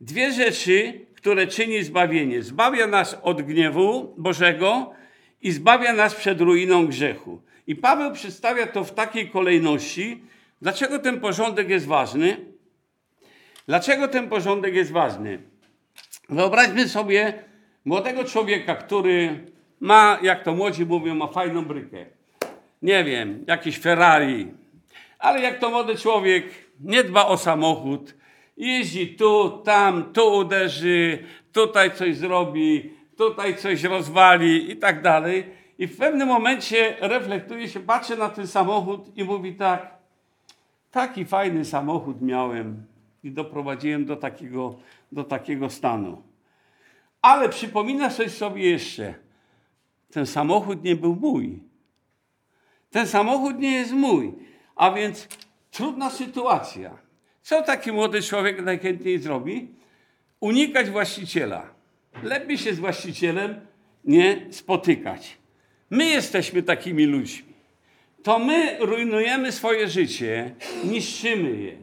Dwie 0.00 0.32
rzeczy, 0.32 1.00
które 1.16 1.46
czyni 1.46 1.82
zbawienie. 1.82 2.42
Zbawia 2.42 2.86
nas 2.86 3.16
od 3.22 3.42
gniewu 3.42 4.14
Bożego 4.18 4.92
i 5.42 5.50
zbawia 5.52 5.92
nas 5.92 6.14
przed 6.14 6.40
ruiną 6.40 6.86
grzechu. 6.86 7.42
I 7.66 7.76
Paweł 7.76 8.12
przedstawia 8.12 8.66
to 8.66 8.84
w 8.84 8.94
takiej 8.94 9.30
kolejności. 9.30 10.22
Dlaczego 10.62 10.98
ten 10.98 11.20
porządek 11.20 11.68
jest 11.68 11.86
ważny? 11.86 12.36
Dlaczego 13.66 14.08
ten 14.08 14.28
porządek 14.28 14.74
jest 14.74 14.92
ważny? 14.92 15.38
Wyobraźmy 16.28 16.88
sobie 16.88 17.44
młodego 17.84 18.24
człowieka, 18.24 18.74
który 18.74 19.44
ma, 19.80 20.18
jak 20.22 20.42
to 20.42 20.54
młodzi 20.54 20.86
mówią, 20.86 21.14
ma 21.14 21.26
fajną 21.26 21.64
brykę. 21.64 22.06
Nie 22.84 23.04
wiem, 23.04 23.44
jakiś 23.46 23.78
Ferrari. 23.78 24.52
Ale 25.18 25.40
jak 25.40 25.58
to 25.58 25.70
młody 25.70 25.96
człowiek 25.96 26.44
nie 26.80 27.04
dba 27.04 27.26
o 27.26 27.36
samochód, 27.36 28.14
jeździ 28.56 29.16
tu, 29.16 29.50
tam, 29.64 30.12
tu 30.12 30.36
uderzy, 30.36 31.18
tutaj 31.52 31.94
coś 31.94 32.16
zrobi, 32.16 32.90
tutaj 33.16 33.56
coś 33.56 33.82
rozwali 33.82 34.70
i 34.70 34.76
tak 34.76 35.02
dalej. 35.02 35.44
I 35.78 35.86
w 35.86 35.96
pewnym 35.96 36.28
momencie 36.28 36.96
reflektuje 37.00 37.68
się, 37.68 37.80
patrzy 37.80 38.16
na 38.16 38.28
ten 38.28 38.46
samochód 38.46 39.16
i 39.16 39.24
mówi 39.24 39.54
tak, 39.54 39.94
taki 40.90 41.24
fajny 41.24 41.64
samochód 41.64 42.22
miałem 42.22 42.86
i 43.22 43.30
doprowadziłem 43.30 44.04
do 44.04 44.16
takiego, 44.16 44.74
do 45.12 45.24
takiego 45.24 45.70
stanu. 45.70 46.22
Ale 47.22 47.48
przypomina 47.48 48.10
coś 48.10 48.30
sobie 48.30 48.70
jeszcze, 48.70 49.14
ten 50.10 50.26
samochód 50.26 50.84
nie 50.84 50.96
był 50.96 51.16
mój. 51.16 51.73
Ten 52.94 53.06
samochód 53.06 53.58
nie 53.58 53.72
jest 53.72 53.92
mój. 53.92 54.32
A 54.76 54.90
więc 54.90 55.28
trudna 55.70 56.10
sytuacja. 56.10 56.98
Co 57.42 57.62
taki 57.62 57.92
młody 57.92 58.22
człowiek 58.22 58.62
najchętniej 58.62 59.18
zrobi? 59.18 59.68
Unikać 60.40 60.90
właściciela. 60.90 61.74
Lepiej 62.22 62.58
się 62.58 62.74
z 62.74 62.78
właścicielem 62.78 63.66
nie 64.04 64.46
spotykać. 64.50 65.36
My 65.90 66.04
jesteśmy 66.04 66.62
takimi 66.62 67.06
ludźmi. 67.06 67.52
To 68.22 68.38
my 68.38 68.76
rujnujemy 68.80 69.52
swoje 69.52 69.88
życie, 69.88 70.54
niszczymy 70.84 71.56
je. 71.56 71.76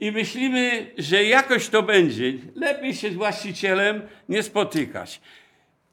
I 0.00 0.12
myślimy, 0.12 0.90
że 0.98 1.24
jakoś 1.24 1.68
to 1.68 1.82
będzie. 1.82 2.32
Lepiej 2.54 2.94
się 2.94 3.10
z 3.10 3.14
właścicielem 3.14 4.02
nie 4.28 4.42
spotykać. 4.42 5.20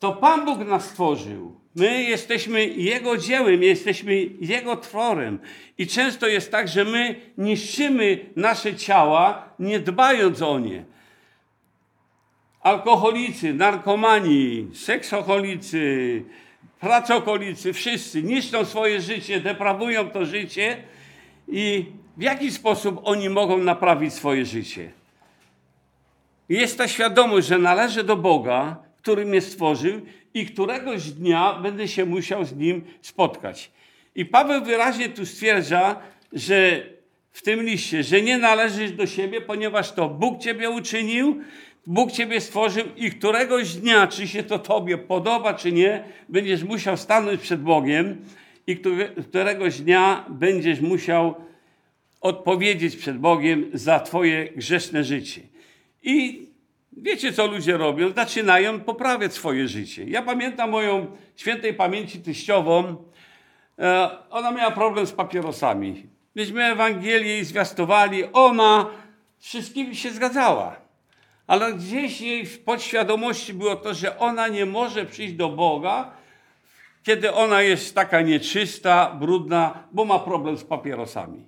To 0.01 0.13
Pan 0.13 0.45
Bóg 0.45 0.59
nas 0.59 0.85
stworzył. 0.85 1.61
My 1.75 2.03
jesteśmy 2.03 2.65
Jego 2.65 3.17
dziełem, 3.17 3.63
jesteśmy 3.63 4.15
Jego 4.39 4.77
tworem. 4.77 5.39
I 5.77 5.87
często 5.87 6.27
jest 6.27 6.51
tak, 6.51 6.67
że 6.67 6.85
my 6.85 7.15
niszczymy 7.37 8.25
nasze 8.35 8.75
ciała, 8.75 9.49
nie 9.59 9.79
dbając 9.79 10.41
o 10.41 10.59
nie. 10.59 10.85
Alkoholicy, 12.61 13.53
narkomani, 13.53 14.67
seksoholicy, 14.73 16.23
pracokolicy, 16.79 17.73
wszyscy 17.73 18.23
niszczą 18.23 18.65
swoje 18.65 19.01
życie, 19.01 19.39
deprawują 19.39 20.09
to 20.09 20.25
życie 20.25 20.83
i 21.47 21.85
w 22.17 22.21
jaki 22.21 22.51
sposób 22.51 23.01
oni 23.03 23.29
mogą 23.29 23.57
naprawić 23.57 24.13
swoje 24.13 24.45
życie? 24.45 24.91
Jest 26.49 26.77
ta 26.77 26.87
świadomość, 26.87 27.47
że 27.47 27.57
należy 27.57 28.03
do 28.03 28.17
Boga, 28.17 28.90
który 29.01 29.25
mnie 29.25 29.41
stworzył 29.41 30.01
i 30.33 30.45
któregoś 30.45 31.11
dnia 31.11 31.53
będę 31.53 31.87
się 31.87 32.05
musiał 32.05 32.45
z 32.45 32.55
nim 32.55 32.81
spotkać. 33.01 33.71
I 34.15 34.25
Paweł 34.25 34.63
wyraźnie 34.63 35.09
tu 35.09 35.25
stwierdza, 35.25 35.99
że 36.33 36.83
w 37.31 37.41
tym 37.41 37.63
liście, 37.63 38.03
że 38.03 38.21
nie 38.21 38.37
należysz 38.37 38.91
do 38.91 39.07
siebie, 39.07 39.41
ponieważ 39.41 39.91
to 39.91 40.09
Bóg 40.09 40.41
ciebie 40.41 40.69
uczynił, 40.69 41.41
Bóg 41.87 42.11
ciebie 42.11 42.41
stworzył 42.41 42.83
i 42.97 43.11
któregoś 43.11 43.73
dnia, 43.73 44.07
czy 44.07 44.27
się 44.27 44.43
to 44.43 44.59
tobie 44.59 44.97
podoba, 44.97 45.53
czy 45.53 45.71
nie, 45.71 46.03
będziesz 46.29 46.63
musiał 46.63 46.97
stanąć 46.97 47.41
przed 47.41 47.61
Bogiem 47.61 48.25
i 48.67 48.77
któregoś 49.29 49.79
dnia 49.79 50.25
będziesz 50.29 50.81
musiał 50.81 51.35
odpowiedzieć 52.21 52.95
przed 52.95 53.17
Bogiem 53.17 53.65
za 53.73 53.99
twoje 53.99 54.45
grzeszne 54.55 55.03
życie. 55.03 55.41
I 56.03 56.47
Wiecie, 56.97 57.33
co 57.33 57.47
ludzie 57.47 57.77
robią? 57.77 58.11
Zaczynają 58.15 58.79
poprawiać 58.79 59.33
swoje 59.33 59.67
życie. 59.67 60.03
Ja 60.03 60.21
pamiętam 60.21 60.69
moją 60.69 61.07
świętej 61.35 61.73
pamięci 61.73 62.19
teściową. 62.19 62.95
E, 63.79 64.09
ona 64.29 64.51
miała 64.51 64.71
problem 64.71 65.05
z 65.05 65.11
papierosami. 65.11 66.05
Myśmy 66.35 66.63
Ewangelię 66.65 67.27
jej 67.27 67.45
zwiastowali. 67.45 68.23
Ona 68.33 68.85
z 69.39 69.45
wszystkimi 69.45 69.95
się 69.95 70.11
zgadzała. 70.11 70.75
Ale 71.47 71.73
gdzieś 71.73 72.21
jej 72.21 72.45
w 72.45 72.63
podświadomości 72.63 73.53
było 73.53 73.75
to, 73.75 73.93
że 73.93 74.19
ona 74.19 74.47
nie 74.47 74.65
może 74.65 75.05
przyjść 75.05 75.33
do 75.33 75.49
Boga, 75.49 76.11
kiedy 77.03 77.33
ona 77.33 77.61
jest 77.61 77.95
taka 77.95 78.21
nieczysta, 78.21 79.15
brudna, 79.19 79.83
bo 79.91 80.05
ma 80.05 80.19
problem 80.19 80.57
z 80.57 80.63
papierosami. 80.63 81.45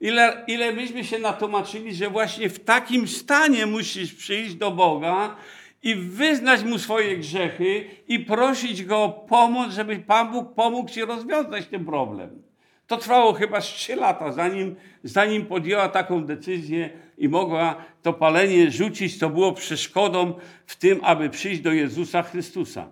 Ile, 0.00 0.44
ile 0.46 0.72
myśmy 0.72 1.04
się 1.04 1.18
natłumaczyli, 1.18 1.94
że 1.94 2.10
właśnie 2.10 2.48
w 2.48 2.64
takim 2.64 3.08
stanie 3.08 3.66
musisz 3.66 4.14
przyjść 4.14 4.54
do 4.54 4.70
Boga 4.70 5.36
i 5.82 5.94
wyznać 5.94 6.64
Mu 6.64 6.78
swoje 6.78 7.16
grzechy 7.16 7.84
i 8.08 8.20
prosić 8.20 8.84
Go 8.84 9.04
o 9.04 9.08
pomoc, 9.08 9.72
żeby 9.72 9.98
Pan 9.98 10.32
Bóg 10.32 10.54
pomógł 10.54 10.90
Ci 10.90 11.04
rozwiązać 11.04 11.66
ten 11.66 11.84
problem. 11.84 12.42
To 12.86 12.96
trwało 12.96 13.32
chyba 13.32 13.60
trzy 13.60 13.96
lata, 13.96 14.32
zanim, 14.32 14.76
zanim 15.04 15.46
podjęła 15.46 15.88
taką 15.88 16.24
decyzję 16.24 16.90
i 17.18 17.28
mogła 17.28 17.84
to 18.02 18.12
palenie 18.12 18.70
rzucić, 18.70 19.18
co 19.18 19.30
było 19.30 19.52
przeszkodą 19.52 20.34
w 20.66 20.76
tym, 20.76 21.00
aby 21.02 21.30
przyjść 21.30 21.60
do 21.60 21.72
Jezusa 21.72 22.22
Chrystusa. 22.22 22.90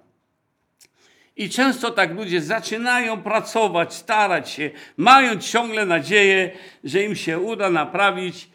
I 1.37 1.49
często 1.49 1.91
tak 1.91 2.15
ludzie 2.15 2.41
zaczynają 2.41 3.23
pracować, 3.23 3.95
starać 3.95 4.51
się, 4.51 4.71
mając 4.97 5.51
ciągle 5.51 5.87
nadzieję, 5.87 6.51
że 6.85 7.05
im 7.05 7.17
się 7.17 7.39
uda 7.39 7.71
naprawić 7.71 8.49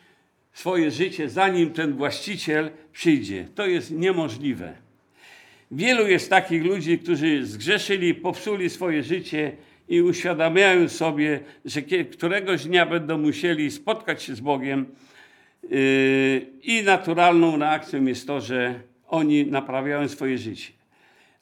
swoje 0.53 0.91
życie, 0.91 1.29
zanim 1.29 1.73
ten 1.73 1.93
właściciel 1.93 2.71
przyjdzie. 2.93 3.47
To 3.55 3.67
jest 3.67 3.91
niemożliwe. 3.91 4.73
Wielu 5.71 6.07
jest 6.07 6.29
takich 6.29 6.63
ludzi, 6.63 6.99
którzy 6.99 7.45
zgrzeszyli, 7.45 8.15
popsuli 8.15 8.69
swoje 8.69 9.03
życie 9.03 9.51
i 9.89 10.01
uświadamiają 10.01 10.89
sobie, 10.89 11.39
że 11.65 11.81
któregoś 11.81 12.65
dnia 12.65 12.85
będą 12.85 13.17
musieli 13.17 13.71
spotkać 13.71 14.23
się 14.23 14.35
z 14.35 14.39
Bogiem. 14.39 14.85
Yy, 15.63 16.45
I 16.63 16.83
naturalną 16.83 17.57
reakcją 17.57 18.05
jest 18.05 18.27
to, 18.27 18.41
że 18.41 18.79
oni 19.07 19.45
naprawiają 19.45 20.07
swoje 20.07 20.37
życie. 20.37 20.78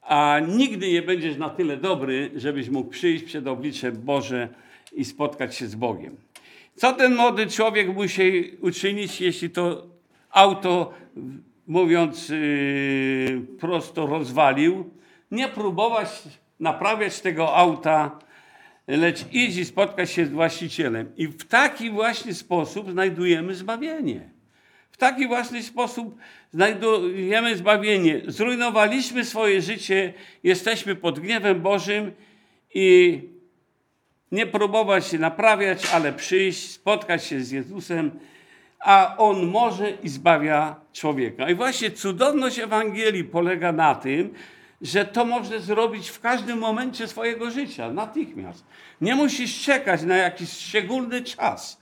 A 0.08 0.40
nigdy 0.48 0.92
nie 0.92 1.02
będziesz 1.02 1.38
na 1.38 1.50
tyle 1.50 1.78
dobry, 1.78 2.32
żebyś 2.36 2.70
mógł 2.70 2.90
przyjść 2.90 3.24
przed 3.24 3.48
oblicze 3.48 3.92
Boże 3.92 4.50
i 4.94 5.06
spotkać 5.06 5.56
się 5.56 5.68
z 5.68 5.76
Bogiem. 5.76 6.16
Co 6.76 6.94
ten 6.94 7.16
młody 7.16 7.48
człowiek 7.48 7.94
musi 7.94 8.52
uczynić, 8.62 9.22
jeśli 9.22 9.50
to 9.50 9.88
auto, 10.32 10.94
mówiąc 11.68 12.30
yy, 12.30 13.42
prosto, 13.60 14.06
rozwalił? 14.06 14.90
Nie 15.32 15.48
próbować 15.48 16.10
naprawiać 16.60 17.22
tego 17.22 17.56
auta, 17.56 18.20
lecz 18.88 19.26
idź 19.32 19.58
i 19.58 19.66
spotkać 19.66 20.12
się 20.12 20.26
z 20.26 20.30
właścicielem. 20.30 21.12
I 21.18 21.28
w 21.28 21.48
taki 21.48 21.90
właśnie 21.90 22.34
sposób 22.34 22.92
znajdujemy 22.92 23.56
zbawienie. 23.56 24.37
W 24.98 25.00
taki 25.00 25.28
właśnie 25.28 25.64
sposób 25.64 26.18
znajdujemy 26.54 27.58
zbawienie. 27.58 28.22
Zrujnowaliśmy 28.28 29.26
swoje 29.26 29.62
życie, 29.62 30.14
jesteśmy 30.44 30.96
pod 30.96 31.20
gniewem 31.20 31.62
Bożym 31.62 32.12
i 32.74 33.22
nie 34.32 34.46
próbować 34.46 35.08
się 35.08 35.20
naprawiać, 35.20 35.86
ale 35.94 36.14
przyjść, 36.14 36.72
spotkać 36.72 37.26
się 37.26 37.42
z 37.42 37.52
Jezusem, 37.52 38.12
a 38.80 39.16
On 39.18 39.48
może 39.48 39.92
i 39.92 40.10
zbawia 40.10 40.76
człowieka. 40.94 41.50
I 41.50 41.56
właśnie 41.56 41.92
cudowność 41.92 42.60
Ewangelii 42.60 43.24
polega 43.24 43.72
na 43.72 43.96
tym, 43.96 44.34
że 44.82 45.06
to 45.06 45.26
można 45.26 45.60
zrobić 45.60 46.10
w 46.10 46.20
każdym 46.20 46.60
momencie 46.60 47.08
swojego 47.08 47.52
życia, 47.52 47.92
natychmiast. 47.92 48.66
Nie 49.02 49.16
musisz 49.16 49.62
czekać 49.62 50.04
na 50.04 50.18
jakiś 50.18 50.50
szczególny 50.50 51.22
czas. 51.22 51.82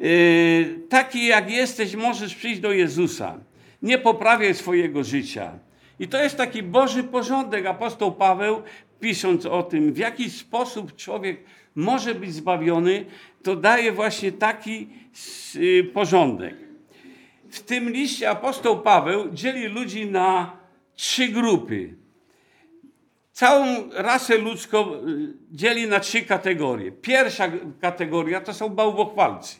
Yy, 0.00 0.80
taki 0.88 1.26
jak 1.26 1.50
jesteś, 1.50 1.94
możesz 1.94 2.34
przyjść 2.34 2.60
do 2.60 2.72
Jezusa. 2.72 3.38
Nie 3.82 3.98
poprawiaj 3.98 4.54
swojego 4.54 5.04
życia. 5.04 5.58
I 6.00 6.08
to 6.08 6.22
jest 6.22 6.36
taki 6.36 6.62
Boży 6.62 7.04
porządek. 7.04 7.66
Apostoł 7.66 8.12
Paweł, 8.12 8.62
pisząc 9.00 9.46
o 9.46 9.62
tym, 9.62 9.92
w 9.92 9.98
jaki 9.98 10.30
sposób 10.30 10.96
człowiek 10.96 11.44
może 11.74 12.14
być 12.14 12.34
zbawiony, 12.34 13.06
to 13.42 13.56
daje 13.56 13.92
właśnie 13.92 14.32
taki 14.32 14.88
yy, 15.54 15.84
porządek. 15.84 16.54
W 17.50 17.60
tym 17.60 17.90
liście 17.90 18.30
apostoł 18.30 18.80
Paweł 18.80 19.32
dzieli 19.32 19.66
ludzi 19.66 20.06
na 20.06 20.56
trzy 20.94 21.28
grupy. 21.28 21.94
Całą 23.32 23.90
rasę 23.92 24.38
ludzką 24.38 24.94
y, 24.94 24.98
dzieli 25.50 25.86
na 25.86 26.00
trzy 26.00 26.22
kategorie. 26.22 26.92
Pierwsza 26.92 27.48
kategoria 27.80 28.40
to 28.40 28.54
są 28.54 28.68
bałwochwalcy. 28.68 29.56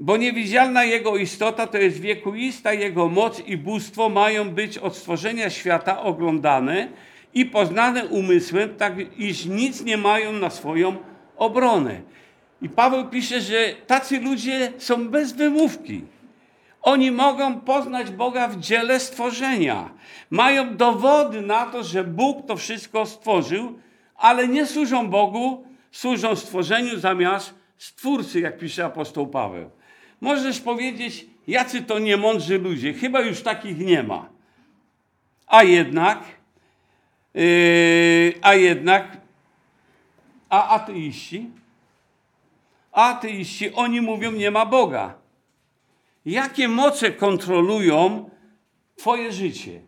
Bo 0.00 0.16
niewidzialna 0.16 0.84
Jego 0.84 1.16
istota 1.16 1.66
to 1.66 1.78
jest 1.78 2.00
wiekuista 2.00 2.72
Jego 2.72 3.08
moc 3.08 3.40
i 3.46 3.56
bóstwo 3.56 4.08
mają 4.08 4.50
być 4.50 4.78
od 4.78 4.96
stworzenia 4.96 5.50
świata 5.50 6.02
oglądane 6.02 6.88
i 7.34 7.46
poznane 7.46 8.06
umysłem, 8.06 8.74
tak 8.74 9.18
iż 9.18 9.44
nic 9.44 9.84
nie 9.84 9.96
mają 9.96 10.32
na 10.32 10.50
swoją 10.50 10.96
obronę. 11.36 12.00
I 12.62 12.68
Paweł 12.68 13.08
pisze, 13.08 13.40
że 13.40 13.74
tacy 13.86 14.20
ludzie 14.20 14.72
są 14.78 15.08
bez 15.08 15.32
wymówki. 15.32 16.04
Oni 16.82 17.10
mogą 17.10 17.60
poznać 17.60 18.10
Boga 18.10 18.48
w 18.48 18.60
dziele 18.60 19.00
stworzenia. 19.00 19.90
Mają 20.30 20.76
dowody 20.76 21.40
na 21.40 21.66
to, 21.66 21.84
że 21.84 22.04
Bóg 22.04 22.46
to 22.46 22.56
wszystko 22.56 23.06
stworzył, 23.06 23.78
ale 24.16 24.48
nie 24.48 24.66
służą 24.66 25.08
Bogu, 25.08 25.64
służą 25.90 26.36
stworzeniu 26.36 26.98
zamiast 26.98 27.54
stwórcy, 27.78 28.40
jak 28.40 28.58
pisze 28.58 28.84
apostoł 28.84 29.26
Paweł. 29.26 29.79
Możesz 30.20 30.60
powiedzieć, 30.60 31.26
jacy 31.46 31.82
to 31.82 31.98
niemądrzy 31.98 32.58
ludzie, 32.58 32.92
chyba 32.92 33.20
już 33.20 33.42
takich 33.42 33.78
nie 33.78 34.02
ma. 34.02 34.28
A 35.46 35.62
jednak, 35.62 36.24
yy, 37.34 38.34
a 38.42 38.54
jednak, 38.54 39.16
a 40.48 40.68
ateiści, 40.68 41.50
ateiści, 42.92 43.72
oni 43.72 44.00
mówią, 44.00 44.32
nie 44.32 44.50
ma 44.50 44.66
Boga. 44.66 45.14
Jakie 46.26 46.68
moce 46.68 47.12
kontrolują 47.12 48.30
Twoje 48.96 49.32
życie? 49.32 49.80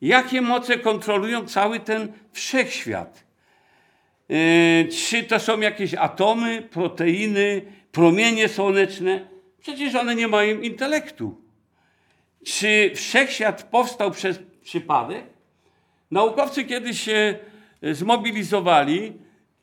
Jakie 0.00 0.40
moce 0.40 0.78
kontrolują 0.78 1.46
cały 1.46 1.80
ten 1.80 2.12
wszechświat? 2.32 3.24
Yy, 4.28 4.88
czy 4.88 5.22
to 5.22 5.40
są 5.40 5.60
jakieś 5.60 5.94
atomy, 5.94 6.62
proteiny, 6.62 7.62
promienie 7.92 8.48
słoneczne? 8.48 9.30
Przecież 9.60 9.94
one 9.94 10.14
nie 10.14 10.28
mają 10.28 10.60
intelektu. 10.60 11.40
Czy 12.44 12.92
wszechświat 12.94 13.62
powstał 13.62 14.10
przez 14.10 14.38
przypadek? 14.62 15.24
Naukowcy 16.10 16.64
kiedyś 16.64 17.00
się 17.00 17.38
zmobilizowali 17.82 19.12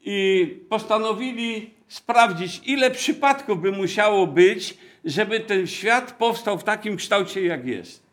i 0.01 0.47
postanowili 0.69 1.73
sprawdzić, 1.87 2.61
ile 2.65 2.91
przypadków 2.91 3.61
by 3.61 3.71
musiało 3.71 4.27
być, 4.27 4.77
żeby 5.05 5.39
ten 5.39 5.67
świat 5.67 6.11
powstał 6.11 6.57
w 6.57 6.63
takim 6.63 6.97
kształcie, 6.97 7.45
jak 7.45 7.65
jest. 7.65 8.03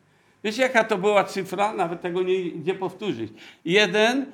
Wiecie, 0.43 0.61
jaka 0.61 0.83
to 0.83 0.97
była 0.97 1.23
cyfra? 1.23 1.73
Nawet 1.73 2.01
tego 2.01 2.23
nie, 2.23 2.51
nie 2.51 2.73
powtórzyć. 2.73 3.31
1 3.65 4.25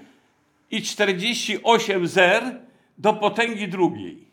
i 0.72 0.82
48 0.82 2.08
zer 2.08 2.60
do 2.98 3.14
potęgi 3.14 3.68
drugiej. 3.68 4.31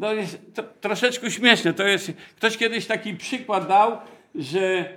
To 0.00 0.14
jest 0.14 0.38
to, 0.54 0.62
troszeczkę 0.62 1.30
śmieszne. 1.30 1.72
To 1.72 1.82
jest, 1.82 2.12
ktoś 2.36 2.56
kiedyś 2.56 2.86
taki 2.86 3.14
przykład 3.14 3.68
dał, 3.68 3.98
że 4.34 4.96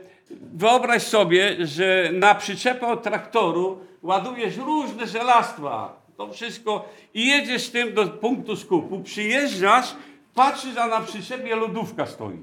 wyobraź 0.54 1.04
sobie, 1.04 1.66
że 1.66 2.10
na 2.14 2.36
przyczepę 2.36 2.88
od 2.88 3.04
traktoru 3.04 3.80
ładujesz 4.04 4.58
różne 4.58 5.08
żelastwa, 5.08 6.02
to 6.18 6.34
wszystko 6.34 6.90
i 7.14 7.28
jedziesz 7.28 7.64
z 7.64 7.72
tym 7.72 7.94
do 7.94 8.08
punktu 8.08 8.56
skupu, 8.56 9.00
przyjeżdżasz 9.04 9.96
Patrzysz, 10.34 10.78
a 10.78 10.88
na 10.88 11.02
przyczepie 11.02 11.56
lodówka 11.56 12.06
stoi. 12.06 12.40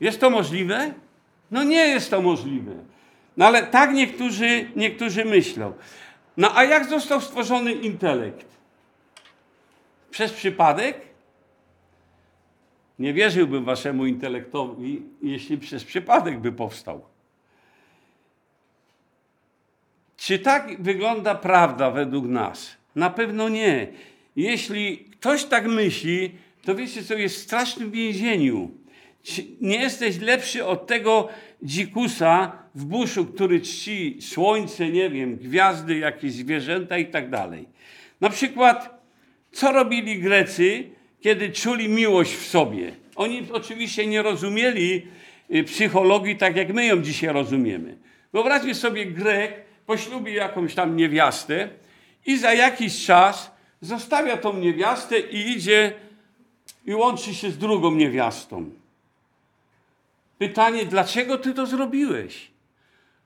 Jest 0.00 0.20
to 0.20 0.30
możliwe? 0.30 0.94
No 1.50 1.62
nie 1.62 1.86
jest 1.86 2.10
to 2.10 2.22
możliwe. 2.22 2.72
No 3.36 3.46
ale 3.46 3.66
tak 3.66 3.92
niektórzy, 3.92 4.70
niektórzy 4.76 5.24
myślą. 5.24 5.72
No 6.36 6.56
a 6.56 6.64
jak 6.64 6.88
został 6.88 7.20
stworzony 7.20 7.72
intelekt? 7.72 8.57
Przez 10.10 10.32
przypadek? 10.32 11.00
Nie 12.98 13.14
wierzyłbym 13.14 13.64
waszemu 13.64 14.06
intelektowi, 14.06 15.02
jeśli 15.22 15.58
przez 15.58 15.84
przypadek 15.84 16.40
by 16.40 16.52
powstał. 16.52 17.04
Czy 20.16 20.38
tak 20.38 20.82
wygląda 20.82 21.34
prawda 21.34 21.90
według 21.90 22.26
nas? 22.26 22.76
Na 22.94 23.10
pewno 23.10 23.48
nie. 23.48 23.86
Jeśli 24.36 24.98
ktoś 24.98 25.44
tak 25.44 25.66
myśli, 25.66 26.34
to 26.64 26.74
wiecie 26.74 27.02
co, 27.02 27.14
jest 27.14 27.36
w 27.36 27.42
strasznym 27.42 27.90
więzieniu. 27.90 28.70
Nie 29.60 29.76
jesteś 29.76 30.20
lepszy 30.20 30.66
od 30.66 30.86
tego 30.86 31.28
dzikusa 31.62 32.52
w 32.74 32.84
buszu, 32.84 33.26
który 33.26 33.60
czci 33.60 34.18
słońce, 34.20 34.88
nie 34.88 35.10
wiem, 35.10 35.36
gwiazdy, 35.36 35.98
jakieś 35.98 36.32
zwierzęta 36.32 36.98
i 36.98 37.06
tak 37.06 37.30
dalej. 37.30 37.68
Na 38.20 38.30
przykład, 38.30 38.97
co 39.52 39.72
robili 39.72 40.20
Grecy, 40.20 40.90
kiedy 41.20 41.52
czuli 41.52 41.88
miłość 41.88 42.34
w 42.34 42.46
sobie? 42.46 42.92
Oni 43.16 43.46
oczywiście 43.52 44.06
nie 44.06 44.22
rozumieli 44.22 45.06
y, 45.54 45.64
psychologii 45.64 46.36
tak, 46.36 46.56
jak 46.56 46.74
my 46.74 46.86
ją 46.86 47.02
dzisiaj 47.02 47.32
rozumiemy. 47.32 47.96
Wyobraźmy 48.32 48.74
sobie 48.74 49.06
Grek 49.06 49.64
poślubi 49.86 50.34
jakąś 50.34 50.74
tam 50.74 50.96
niewiastę 50.96 51.68
i 52.26 52.38
za 52.38 52.52
jakiś 52.52 53.06
czas 53.06 53.50
zostawia 53.80 54.36
tą 54.36 54.56
niewiastę 54.56 55.18
i 55.18 55.50
idzie 55.50 55.92
i 56.86 56.94
łączy 56.94 57.34
się 57.34 57.50
z 57.50 57.58
drugą 57.58 57.94
niewiastą. 57.94 58.70
Pytanie, 60.38 60.86
dlaczego 60.86 61.38
ty 61.38 61.54
to 61.54 61.66
zrobiłeś? 61.66 62.50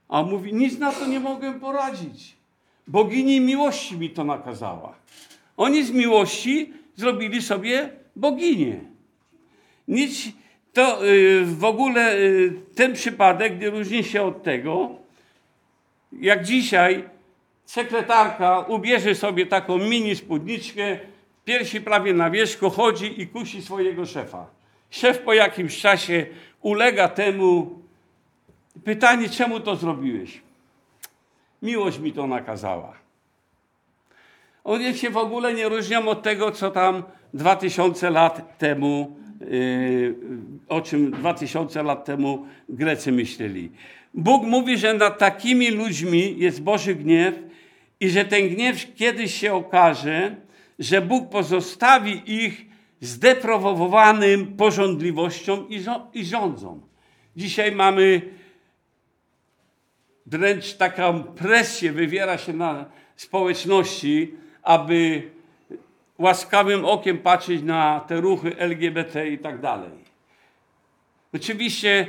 A 0.09 0.23
mówi, 0.23 0.53
nic 0.53 0.79
na 0.79 0.91
to 0.91 1.07
nie 1.07 1.19
mogę 1.19 1.59
poradzić. 1.59 2.35
Bogini 2.87 3.41
miłości 3.41 3.97
mi 3.97 4.09
to 4.09 4.23
nakazała. 4.23 4.95
Oni 5.57 5.83
z 5.83 5.91
miłości 5.91 6.73
zrobili 6.95 7.41
sobie 7.41 7.89
boginię. 8.15 8.79
Nic, 9.87 10.29
to 10.73 11.05
yy, 11.05 11.45
w 11.45 11.63
ogóle 11.63 12.19
yy, 12.19 12.53
ten 12.75 12.93
przypadek 12.93 13.59
nie 13.61 13.69
różni 13.69 14.03
się 14.03 14.23
od 14.23 14.43
tego, 14.43 14.89
jak 16.11 16.43
dzisiaj 16.43 17.03
sekretarka 17.65 18.59
ubierze 18.59 19.15
sobie 19.15 19.45
taką 19.45 19.77
mini 19.77 20.15
spódniczkę, 20.15 20.99
piersi 21.45 21.81
prawie 21.81 22.13
na 22.13 22.29
wierzchu, 22.29 22.69
chodzi 22.69 23.21
i 23.21 23.27
kusi 23.27 23.61
swojego 23.61 24.05
szefa. 24.05 24.45
Szef 24.89 25.19
po 25.19 25.33
jakimś 25.33 25.81
czasie 25.81 26.25
ulega 26.61 27.07
temu. 27.07 27.79
Pytanie, 28.83 29.29
czemu 29.29 29.59
to 29.59 29.75
zrobiłeś? 29.75 30.41
Miłość 31.61 31.99
mi 31.99 32.13
to 32.13 32.27
nakazała. 32.27 33.02
One 34.63 34.93
się 34.93 35.09
w 35.09 35.17
ogóle 35.17 35.53
nie 35.53 35.69
różnią 35.69 36.07
od 36.07 36.23
tego, 36.23 36.51
co 36.51 36.71
tam 36.71 37.03
2000 37.33 38.09
lat 38.09 38.57
temu, 38.57 39.17
yy, 39.41 40.15
o 40.69 40.81
czym 40.81 41.11
2000 41.11 41.83
lat 41.83 42.05
temu 42.05 42.45
Grecy 42.69 43.11
myśleli. 43.11 43.71
Bóg 44.13 44.43
mówi, 44.43 44.77
że 44.77 44.93
nad 44.93 45.17
takimi 45.17 45.71
ludźmi 45.71 46.35
jest 46.37 46.61
Boży 46.61 46.95
gniew 46.95 47.39
i 47.99 48.09
że 48.09 48.25
ten 48.25 48.49
gniew 48.49 48.95
kiedyś 48.95 49.35
się 49.35 49.53
okaże, 49.53 50.35
że 50.79 51.01
Bóg 51.01 51.29
pozostawi 51.29 52.21
ich 52.25 52.65
zdeprawowanym 53.01 54.57
porządliwością 54.57 55.67
i 56.13 56.25
rządzą. 56.25 56.81
Dzisiaj 57.35 57.71
mamy 57.71 58.21
wręcz 60.25 60.73
taką 60.73 61.23
presję 61.23 61.91
wywiera 61.91 62.37
się 62.37 62.53
na 62.53 62.85
społeczności, 63.15 64.33
aby 64.63 65.31
łaskawym 66.17 66.85
okiem 66.85 67.17
patrzeć 67.17 67.61
na 67.61 67.99
te 67.99 68.21
ruchy 68.21 68.57
LGBT 68.57 69.29
i 69.29 69.37
tak 69.37 69.61
dalej. 69.61 69.91
Oczywiście, 71.33 72.07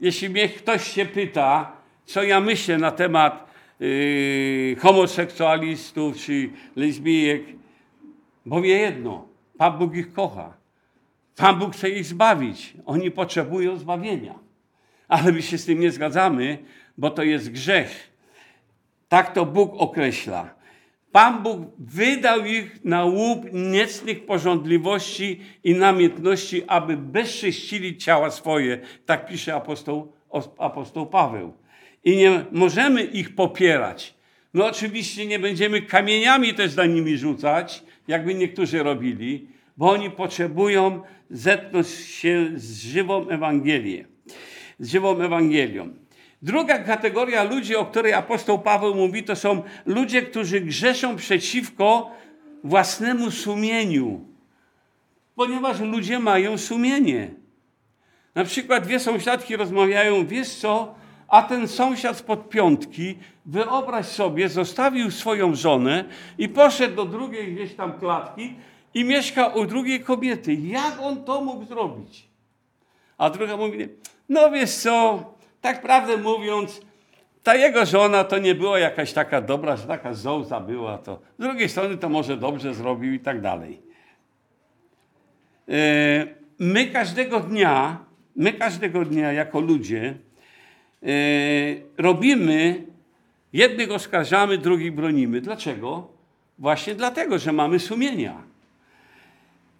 jeśli 0.00 0.30
mnie 0.30 0.48
ktoś 0.48 0.92
się 0.92 1.06
pyta, 1.06 1.72
co 2.04 2.22
ja 2.22 2.40
myślę 2.40 2.78
na 2.78 2.90
temat 2.90 3.50
yy, 3.80 4.76
homoseksualistów 4.80 6.16
czy 6.16 6.50
lesbijek, 6.76 7.42
wie 8.46 8.78
jedno, 8.78 9.28
Pan 9.58 9.78
Bóg 9.78 9.94
ich 9.94 10.12
kocha. 10.12 10.52
Pan 11.36 11.58
Bóg 11.58 11.72
chce 11.74 11.90
ich 11.90 12.04
zbawić. 12.04 12.74
Oni 12.86 13.10
potrzebują 13.10 13.76
zbawienia. 13.76 14.34
Ale 15.08 15.32
my 15.32 15.42
się 15.42 15.58
z 15.58 15.66
tym 15.66 15.80
nie 15.80 15.90
zgadzamy, 15.90 16.58
bo 16.98 17.10
to 17.10 17.22
jest 17.22 17.52
grzech. 17.52 18.10
Tak 19.08 19.32
to 19.32 19.46
Bóg 19.46 19.74
określa. 19.76 20.53
Pan 21.14 21.42
Bóg 21.42 21.60
wydał 21.78 22.44
ich 22.44 22.84
na 22.84 23.04
łup 23.04 23.46
niecnych 23.52 24.26
porządliwości 24.26 25.40
i 25.64 25.74
namiętności, 25.74 26.62
aby 26.66 26.96
bezczyścili 26.96 27.96
ciała 27.96 28.30
swoje. 28.30 28.80
Tak 29.06 29.26
pisze 29.26 29.54
apostoł, 29.54 30.12
apostoł 30.58 31.06
Paweł. 31.06 31.52
I 32.04 32.16
nie 32.16 32.44
możemy 32.52 33.02
ich 33.02 33.34
popierać. 33.34 34.14
No 34.54 34.66
oczywiście 34.66 35.26
nie 35.26 35.38
będziemy 35.38 35.82
kamieniami 35.82 36.54
też 36.54 36.70
za 36.70 36.86
nimi 36.86 37.18
rzucać, 37.18 37.82
jakby 38.08 38.34
niektórzy 38.34 38.82
robili, 38.82 39.46
bo 39.76 39.90
oni 39.90 40.10
potrzebują 40.10 41.02
zetknąć 41.30 41.88
się 41.88 42.50
z 42.54 42.82
żywą 42.82 43.28
Ewangelią. 43.28 44.04
Z 44.78 44.90
żywą 44.90 45.20
Ewangelią. 45.20 46.03
Druga 46.44 46.78
kategoria 46.78 47.42
ludzi, 47.42 47.76
o 47.76 47.86
której 47.86 48.12
apostoł 48.12 48.58
Paweł 48.58 48.94
mówi, 48.94 49.22
to 49.22 49.36
są 49.36 49.62
ludzie, 49.86 50.22
którzy 50.22 50.60
grzeszą 50.60 51.16
przeciwko 51.16 52.10
własnemu 52.64 53.30
sumieniu, 53.30 54.20
ponieważ 55.34 55.80
ludzie 55.80 56.18
mają 56.18 56.58
sumienie. 56.58 57.30
Na 58.34 58.44
przykład 58.44 58.84
dwie 58.84 59.00
sąsiadki 59.00 59.56
rozmawiają, 59.56 60.26
wiesz 60.26 60.54
co, 60.54 60.94
a 61.28 61.42
ten 61.42 61.68
sąsiad 61.68 62.16
spod 62.16 62.48
piątki, 62.48 63.18
wyobraź 63.46 64.06
sobie, 64.06 64.48
zostawił 64.48 65.10
swoją 65.10 65.54
żonę 65.54 66.04
i 66.38 66.48
poszedł 66.48 66.96
do 66.96 67.04
drugiej 67.04 67.54
gdzieś 67.54 67.74
tam 67.74 67.98
klatki 67.98 68.54
i 68.94 69.04
mieszka 69.04 69.46
u 69.46 69.66
drugiej 69.66 70.00
kobiety. 70.00 70.54
Jak 70.54 71.00
on 71.00 71.24
to 71.24 71.40
mógł 71.40 71.64
zrobić? 71.64 72.28
A 73.18 73.30
druga 73.30 73.56
mówi, 73.56 73.88
no 74.28 74.50
wiesz 74.50 74.74
co, 74.74 75.24
tak 75.64 75.82
prawdę 75.82 76.16
mówiąc, 76.16 76.80
ta 77.42 77.54
jego 77.54 77.86
żona 77.86 78.24
to 78.24 78.38
nie 78.38 78.54
była 78.54 78.78
jakaś 78.78 79.12
taka 79.12 79.40
dobra, 79.40 79.76
że 79.76 79.86
taka 79.86 80.14
zołza 80.14 80.60
była, 80.60 80.98
to 80.98 81.20
z 81.38 81.42
drugiej 81.42 81.68
strony 81.68 81.96
to 81.96 82.08
może 82.08 82.36
dobrze 82.36 82.74
zrobił 82.74 83.12
i 83.12 83.20
tak 83.20 83.40
dalej. 83.40 83.80
E, 85.68 86.26
my 86.58 86.86
każdego 86.86 87.40
dnia, 87.40 87.98
my 88.36 88.52
każdego 88.52 89.04
dnia 89.04 89.32
jako 89.32 89.60
ludzie 89.60 90.14
e, 91.02 91.06
robimy, 91.98 92.86
jednych 93.52 93.90
oskarżamy, 93.90 94.58
drugich 94.58 94.94
bronimy. 94.94 95.40
Dlaczego? 95.40 96.08
Właśnie 96.58 96.94
dlatego, 96.94 97.38
że 97.38 97.52
mamy 97.52 97.78
sumienia. 97.78 98.42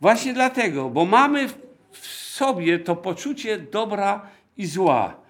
Właśnie 0.00 0.34
dlatego, 0.34 0.90
bo 0.90 1.04
mamy 1.04 1.48
w 1.92 2.06
sobie 2.06 2.78
to 2.78 2.96
poczucie 2.96 3.58
dobra 3.58 4.26
i 4.56 4.66
zła. 4.66 5.23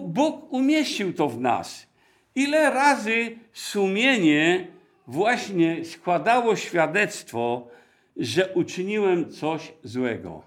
Bóg 0.00 0.52
umieścił 0.52 1.12
to 1.12 1.28
w 1.28 1.40
nas. 1.40 1.86
Ile 2.34 2.70
razy 2.70 3.36
sumienie 3.52 4.66
właśnie 5.06 5.84
składało 5.84 6.56
świadectwo, 6.56 7.68
że 8.16 8.54
uczyniłem 8.54 9.30
coś 9.30 9.72
złego, 9.84 10.42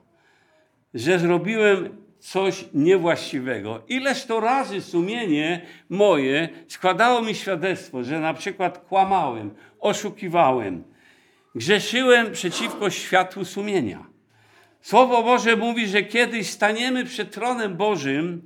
że 0.93 1.19
zrobiłem 1.19 1.97
coś 2.19 2.65
niewłaściwego. 2.73 3.83
Ileż 3.87 4.25
to 4.25 4.39
razy 4.39 4.81
sumienie 4.81 5.61
moje 5.89 6.49
składało 6.67 7.21
mi 7.21 7.35
świadectwo, 7.35 8.03
że 8.03 8.19
na 8.19 8.33
przykład 8.33 8.77
kłamałem, 8.77 9.51
oszukiwałem, 9.79 10.83
grzeszyłem 11.55 12.31
przeciwko 12.31 12.89
światłu 12.89 13.45
sumienia. 13.45 14.05
Słowo 14.81 15.23
Boże 15.23 15.55
mówi, 15.55 15.87
że 15.87 16.03
kiedyś 16.03 16.49
staniemy 16.49 17.05
przed 17.05 17.31
tronem 17.31 17.77
Bożym, 17.77 18.41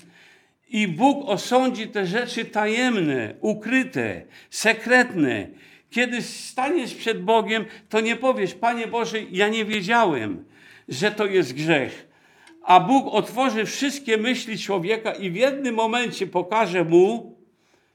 i 0.69 0.87
Bóg 0.87 1.29
osądzi 1.29 1.87
te 1.87 2.05
rzeczy 2.05 2.45
tajemne, 2.45 3.33
ukryte, 3.41 4.21
sekretne. 4.49 5.47
Kiedy 5.89 6.21
staniesz 6.21 6.95
przed 6.95 7.23
Bogiem, 7.23 7.65
to 7.89 8.01
nie 8.01 8.15
powiesz, 8.15 8.53
Panie 8.53 8.87
Boże, 8.87 9.17
ja 9.31 9.47
nie 9.47 9.65
wiedziałem, 9.65 10.45
że 10.89 11.11
to 11.11 11.25
jest 11.25 11.53
grzech. 11.53 12.07
A 12.63 12.79
Bóg 12.79 13.13
otworzy 13.13 13.65
wszystkie 13.65 14.17
myśli 14.17 14.57
człowieka 14.57 15.11
i 15.11 15.29
w 15.29 15.35
jednym 15.35 15.75
momencie 15.75 16.27
pokaże 16.27 16.83
mu, 16.83 17.35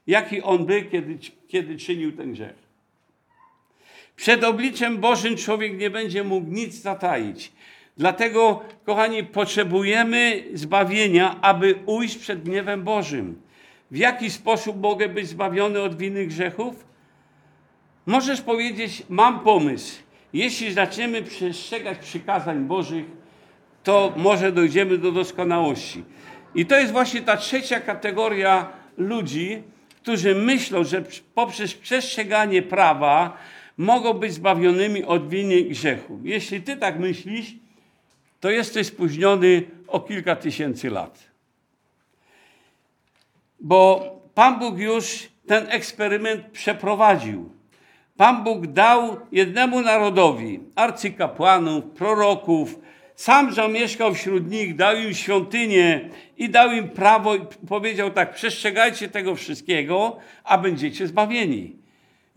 jaki 0.07 0.41
on 0.41 0.65
był, 0.65 0.81
kiedy, 0.91 1.17
kiedy 1.47 1.77
czynił 1.77 2.11
ten 2.11 2.33
grzech. 2.33 2.61
Przed 4.15 4.43
obliczem 4.43 4.97
Bożym 4.97 5.37
człowiek 5.37 5.77
nie 5.77 5.89
będzie 5.89 6.23
mógł 6.23 6.51
nic 6.51 6.73
zataić. 6.73 7.51
Dlatego, 8.01 8.61
kochani, 8.85 9.23
potrzebujemy 9.23 10.43
zbawienia, 10.53 11.41
aby 11.41 11.75
ujść 11.85 12.17
przed 12.17 12.43
gniewem 12.43 12.83
Bożym. 12.83 13.41
W 13.91 13.97
jaki 13.97 14.29
sposób 14.29 14.81
mogę 14.81 15.09
być 15.09 15.27
zbawiony 15.27 15.81
od 15.81 15.97
winy 15.97 16.25
grzechów? 16.25 16.85
Możesz 18.05 18.41
powiedzieć, 18.41 19.03
mam 19.09 19.39
pomysł. 19.39 20.01
Jeśli 20.33 20.73
zaczniemy 20.73 21.23
przestrzegać 21.23 21.97
przykazań 21.97 22.65
Bożych, 22.65 23.05
to 23.83 24.13
może 24.17 24.51
dojdziemy 24.51 24.97
do 24.97 25.11
doskonałości. 25.11 26.03
I 26.55 26.65
to 26.65 26.79
jest 26.79 26.91
właśnie 26.91 27.21
ta 27.21 27.37
trzecia 27.37 27.79
kategoria 27.79 28.69
ludzi, 28.97 29.63
którzy 30.01 30.35
myślą, 30.35 30.83
że 30.83 31.03
poprzez 31.33 31.73
przestrzeganie 31.73 32.61
prawa 32.61 33.37
mogą 33.77 34.13
być 34.13 34.33
zbawionymi 34.33 35.03
od 35.03 35.29
winy 35.29 35.61
grzechu. 35.61 36.19
Jeśli 36.23 36.61
ty 36.61 36.77
tak 36.77 36.99
myślisz, 36.99 37.60
to 38.41 38.49
jesteś 38.49 38.87
spóźniony 38.87 39.63
o 39.87 39.99
kilka 39.99 40.35
tysięcy 40.35 40.89
lat. 40.89 41.31
Bo 43.59 44.11
Pan 44.33 44.59
Bóg 44.59 44.77
już 44.77 45.29
ten 45.47 45.67
eksperyment 45.69 46.45
przeprowadził. 46.45 47.51
Pan 48.17 48.43
Bóg 48.43 48.67
dał 48.67 49.17
jednemu 49.31 49.81
narodowi 49.81 50.59
arcykapłanów, 50.75 51.83
proroków, 51.85 52.79
sam 53.15 53.53
zamieszkał 53.53 54.13
wśród 54.13 54.51
nich, 54.51 54.75
dał 54.75 54.95
im 54.95 55.13
świątynię 55.13 56.09
i 56.37 56.49
dał 56.49 56.71
im 56.71 56.89
prawo 56.89 57.35
i 57.35 57.41
powiedział 57.67 58.11
tak, 58.11 58.33
przestrzegajcie 58.33 59.09
tego 59.09 59.35
wszystkiego, 59.35 60.17
a 60.43 60.57
będziecie 60.57 61.07
zbawieni. 61.07 61.75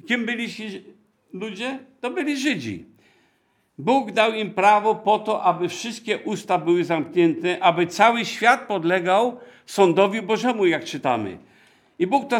Kim 0.08 0.26
byli 0.26 0.52
ci 0.52 0.84
ludzie? 1.32 1.78
To 2.00 2.10
byli 2.10 2.36
Żydzi. 2.36 2.93
Bóg 3.78 4.12
dał 4.12 4.32
im 4.32 4.50
prawo 4.50 4.94
po 4.94 5.18
to, 5.18 5.42
aby 5.42 5.68
wszystkie 5.68 6.18
usta 6.18 6.58
były 6.58 6.84
zamknięte, 6.84 7.62
aby 7.62 7.86
cały 7.86 8.24
świat 8.24 8.66
podlegał 8.66 9.36
sądowi 9.66 10.22
Bożemu, 10.22 10.66
jak 10.66 10.84
czytamy. 10.84 11.38
I 11.98 12.06
Bóg 12.06 12.28
to 12.28 12.36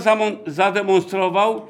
zademonstrował, 0.46 1.66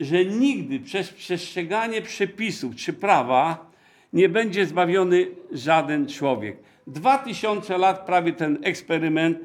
że 0.00 0.24
nigdy 0.24 0.80
przez 0.80 1.10
przestrzeganie 1.10 2.02
przepisów 2.02 2.76
czy 2.76 2.92
prawa 2.92 3.70
nie 4.12 4.28
będzie 4.28 4.66
zbawiony 4.66 5.26
żaden 5.52 6.08
człowiek. 6.08 6.56
Dwa 6.86 7.18
tysiące 7.18 7.78
lat 7.78 8.06
prawie 8.06 8.32
ten 8.32 8.58
eksperyment 8.62 9.38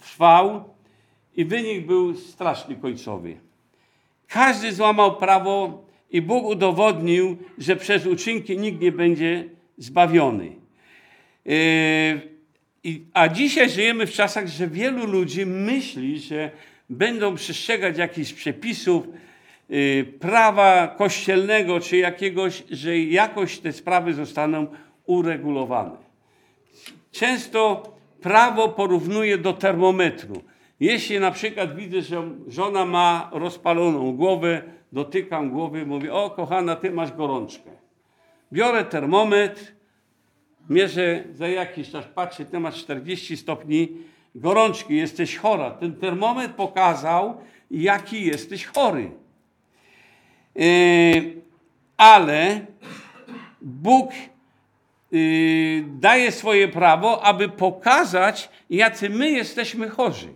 trwał 0.00 0.64
i 1.36 1.44
wynik 1.44 1.86
był 1.86 2.14
straszny 2.14 2.76
końcowy. 2.76 3.36
Każdy 4.28 4.72
złamał 4.72 5.16
prawo 5.16 5.83
i 6.14 6.22
Bóg 6.22 6.46
udowodnił, 6.46 7.36
że 7.58 7.76
przez 7.76 8.06
uczynki 8.06 8.58
nikt 8.58 8.80
nie 8.80 8.92
będzie 8.92 9.44
zbawiony. 9.78 10.52
Yy, 11.44 13.00
a 13.14 13.28
dzisiaj 13.28 13.70
żyjemy 13.70 14.06
w 14.06 14.12
czasach, 14.12 14.46
że 14.46 14.68
wielu 14.68 15.06
ludzi 15.06 15.46
myśli, 15.46 16.20
że 16.20 16.50
będą 16.90 17.34
przestrzegać 17.34 17.98
jakichś 17.98 18.32
przepisów, 18.32 19.08
y, 19.70 20.06
prawa 20.20 20.88
kościelnego 20.88 21.80
czy 21.80 21.96
jakiegoś, 21.96 22.62
że 22.70 22.98
jakoś 22.98 23.58
te 23.58 23.72
sprawy 23.72 24.14
zostaną 24.14 24.66
uregulowane. 25.06 25.96
Często 27.12 27.82
prawo 28.20 28.68
porównuje 28.68 29.38
do 29.38 29.52
termometru. 29.52 30.42
Jeśli 30.80 31.20
na 31.20 31.30
przykład 31.30 31.76
widzę, 31.76 32.02
że 32.02 32.22
żona 32.48 32.84
ma 32.84 33.30
rozpaloną 33.32 34.16
głowę, 34.16 34.62
dotykam 34.94 35.50
głowy, 35.50 35.86
mówię, 35.86 36.14
o 36.14 36.30
kochana, 36.30 36.76
ty 36.76 36.90
masz 36.90 37.12
gorączkę. 37.12 37.70
Biorę 38.52 38.84
termometr, 38.84 39.72
mierzę 40.70 41.24
za 41.32 41.48
jakiś 41.48 41.90
czas, 41.90 42.04
patrzę, 42.14 42.44
ty 42.44 42.60
masz 42.60 42.76
40 42.76 43.36
stopni 43.36 43.88
gorączki, 44.34 44.96
jesteś 44.96 45.36
chora. 45.36 45.70
Ten 45.70 45.96
termometr 45.96 46.54
pokazał, 46.54 47.36
jaki 47.70 48.24
jesteś 48.24 48.64
chory. 48.66 49.10
Yy, 50.54 51.42
ale 51.96 52.66
Bóg 53.62 54.10
yy, 55.10 55.84
daje 55.86 56.32
swoje 56.32 56.68
prawo, 56.68 57.24
aby 57.24 57.48
pokazać, 57.48 58.48
jacy 58.70 59.10
my 59.10 59.30
jesteśmy 59.30 59.88
chorzy. 59.88 60.28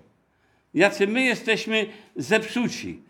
Jacy 0.75 1.07
my 1.07 1.23
jesteśmy 1.23 1.87
zepsuci. 2.16 3.08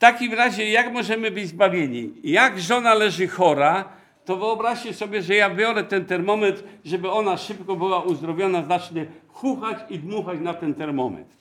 Takim 0.00 0.34
razie, 0.34 0.70
jak 0.70 0.92
możemy 0.92 1.30
być 1.30 1.48
zbawieni? 1.48 2.12
Jak 2.24 2.60
żona 2.60 2.94
leży 2.94 3.28
chora, 3.28 3.88
to 4.24 4.36
wyobraźcie 4.36 4.94
sobie, 4.94 5.22
że 5.22 5.34
ja 5.34 5.50
biorę 5.50 5.84
ten 5.84 6.04
termometr, 6.04 6.62
żeby 6.84 7.10
ona 7.10 7.36
szybko 7.36 7.76
była 7.76 8.02
uzdrowiona, 8.02 8.62
zacznę 8.62 9.06
chuchać 9.28 9.78
i 9.90 9.98
dmuchać 9.98 10.40
na 10.40 10.54
ten 10.54 10.74
termometr. 10.74 11.36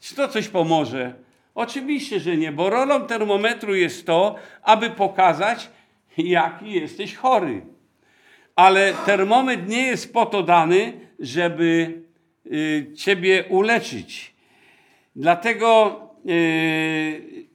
Czy 0.00 0.14
to 0.14 0.28
coś 0.28 0.48
pomoże? 0.48 1.14
Oczywiście, 1.54 2.20
że 2.20 2.36
nie, 2.36 2.52
bo 2.52 2.70
rolą 2.70 3.06
termometru 3.06 3.74
jest 3.74 4.06
to, 4.06 4.34
aby 4.62 4.90
pokazać, 4.90 5.70
jaki 6.18 6.72
jesteś 6.72 7.14
chory. 7.14 7.62
Ale 8.56 8.94
termometr 8.94 9.68
nie 9.68 9.82
jest 9.82 10.12
po 10.12 10.26
to 10.26 10.42
dany, 10.42 10.92
żeby 11.18 12.02
y, 12.46 12.92
ciebie 12.96 13.44
uleczyć. 13.48 14.34
Dlatego 15.16 16.00
y, 16.28 17.45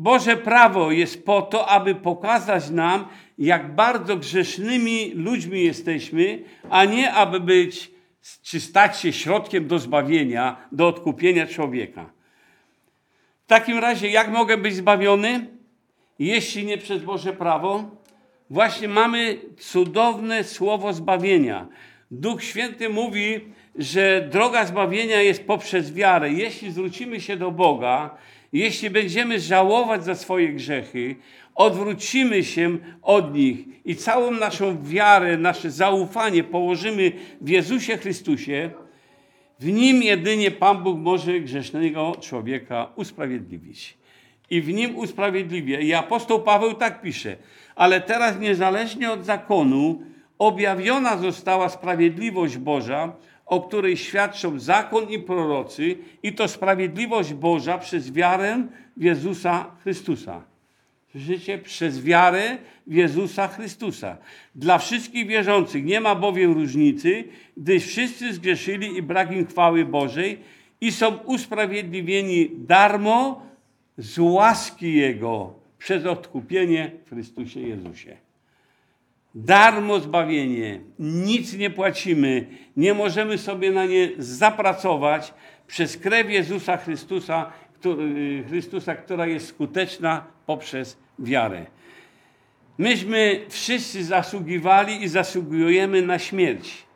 Boże 0.00 0.36
prawo 0.36 0.92
jest 0.92 1.24
po 1.24 1.42
to, 1.42 1.68
aby 1.68 1.94
pokazać 1.94 2.70
nam, 2.70 3.08
jak 3.38 3.74
bardzo 3.74 4.16
grzesznymi 4.16 5.12
ludźmi 5.14 5.64
jesteśmy, 5.64 6.42
a 6.70 6.84
nie 6.84 7.12
aby 7.12 7.40
być 7.40 7.90
czy 8.42 8.60
stać 8.60 9.00
się 9.00 9.12
środkiem 9.12 9.66
do 9.66 9.78
zbawienia, 9.78 10.56
do 10.72 10.88
odkupienia 10.88 11.46
człowieka. 11.46 12.10
W 13.44 13.46
takim 13.46 13.78
razie, 13.78 14.08
jak 14.08 14.28
mogę 14.28 14.56
być 14.56 14.74
zbawiony, 14.74 15.46
jeśli 16.18 16.64
nie 16.64 16.78
przez 16.78 17.02
Boże 17.02 17.32
prawo? 17.32 17.84
Właśnie 18.50 18.88
mamy 18.88 19.38
cudowne 19.58 20.44
słowo 20.44 20.92
zbawienia. 20.92 21.66
Duch 22.10 22.44
Święty 22.44 22.88
mówi, 22.88 23.40
że 23.78 24.28
droga 24.32 24.64
zbawienia 24.64 25.20
jest 25.20 25.46
poprzez 25.46 25.94
wiarę. 25.94 26.32
Jeśli 26.32 26.72
zwrócimy 26.72 27.20
się 27.20 27.36
do 27.36 27.50
Boga, 27.50 28.16
jeśli 28.52 28.90
będziemy 28.90 29.40
żałować 29.40 30.04
za 30.04 30.14
swoje 30.14 30.48
grzechy, 30.48 31.16
odwrócimy 31.54 32.44
się 32.44 32.78
od 33.02 33.34
nich 33.34 33.58
i 33.84 33.96
całą 33.96 34.30
naszą 34.30 34.82
wiarę, 34.82 35.36
nasze 35.36 35.70
zaufanie 35.70 36.44
położymy 36.44 37.12
w 37.40 37.48
Jezusie 37.48 37.96
Chrystusie, 37.96 38.70
w 39.60 39.66
Nim 39.72 40.02
jedynie 40.02 40.50
Pan 40.50 40.82
Bóg 40.82 40.98
może 40.98 41.40
grzesznego 41.40 42.16
człowieka 42.20 42.92
usprawiedliwić. 42.96 43.98
I 44.50 44.60
w 44.60 44.68
Nim 44.68 44.96
usprawiedliwia. 44.96 45.80
I 45.80 45.92
apostoł 45.92 46.42
Paweł 46.42 46.74
tak 46.74 47.02
pisze, 47.02 47.36
ale 47.74 48.00
teraz 48.00 48.40
niezależnie 48.40 49.12
od 49.12 49.24
zakonu 49.24 50.02
objawiona 50.38 51.16
została 51.16 51.68
sprawiedliwość 51.68 52.58
Boża, 52.58 53.12
o 53.50 53.60
której 53.60 53.96
świadczą 53.96 54.58
zakon 54.58 55.10
i 55.10 55.18
prorocy, 55.18 55.96
i 56.22 56.32
to 56.32 56.48
sprawiedliwość 56.48 57.34
Boża 57.34 57.78
przez 57.78 58.12
wiarę 58.12 58.66
w 58.96 59.02
Jezusa 59.02 59.70
Chrystusa. 59.82 60.42
Życie 61.14 61.58
przez 61.58 62.02
wiarę 62.04 62.58
w 62.86 62.94
Jezusa 62.94 63.48
Chrystusa. 63.48 64.16
Dla 64.54 64.78
wszystkich 64.78 65.26
wierzących 65.26 65.84
nie 65.84 66.00
ma 66.00 66.14
bowiem 66.14 66.52
różnicy, 66.52 67.24
gdyż 67.56 67.86
wszyscy 67.86 68.32
zgrzeszyli 68.32 68.96
i 68.96 69.02
brak 69.02 69.32
im 69.32 69.46
chwały 69.46 69.84
Bożej 69.84 70.38
i 70.80 70.92
są 70.92 71.16
usprawiedliwieni 71.16 72.50
darmo 72.54 73.42
z 73.98 74.18
łaski 74.18 74.94
Jego 74.94 75.54
przez 75.78 76.06
odkupienie 76.06 76.90
w 77.06 77.08
Chrystusie 77.08 77.60
Jezusie. 77.60 78.29
Darmo 79.34 80.00
zbawienie, 80.00 80.80
nic 80.98 81.54
nie 81.54 81.70
płacimy, 81.70 82.46
nie 82.76 82.94
możemy 82.94 83.38
sobie 83.38 83.70
na 83.70 83.86
nie 83.86 84.08
zapracować 84.18 85.34
przez 85.66 85.96
krew 85.96 86.30
Jezusa 86.30 86.76
Chrystusa, 86.76 87.52
który, 87.74 88.44
Chrystusa, 88.48 88.94
która 88.94 89.26
jest 89.26 89.46
skuteczna 89.46 90.24
poprzez 90.46 90.96
wiarę. 91.18 91.66
Myśmy 92.78 93.40
wszyscy 93.48 94.04
zasługiwali 94.04 95.02
i 95.02 95.08
zasługujemy 95.08 96.02
na 96.02 96.18
śmierć. 96.18 96.86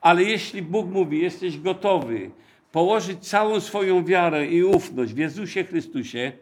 Ale 0.00 0.24
jeśli 0.24 0.62
Bóg 0.62 0.90
mówi, 0.90 1.22
jesteś 1.22 1.58
gotowy 1.58 2.30
położyć 2.72 3.28
całą 3.28 3.60
swoją 3.60 4.04
wiarę 4.04 4.46
i 4.46 4.64
ufność 4.64 5.12
w 5.12 5.18
Jezusie 5.18 5.64
Chrystusie, 5.64 6.32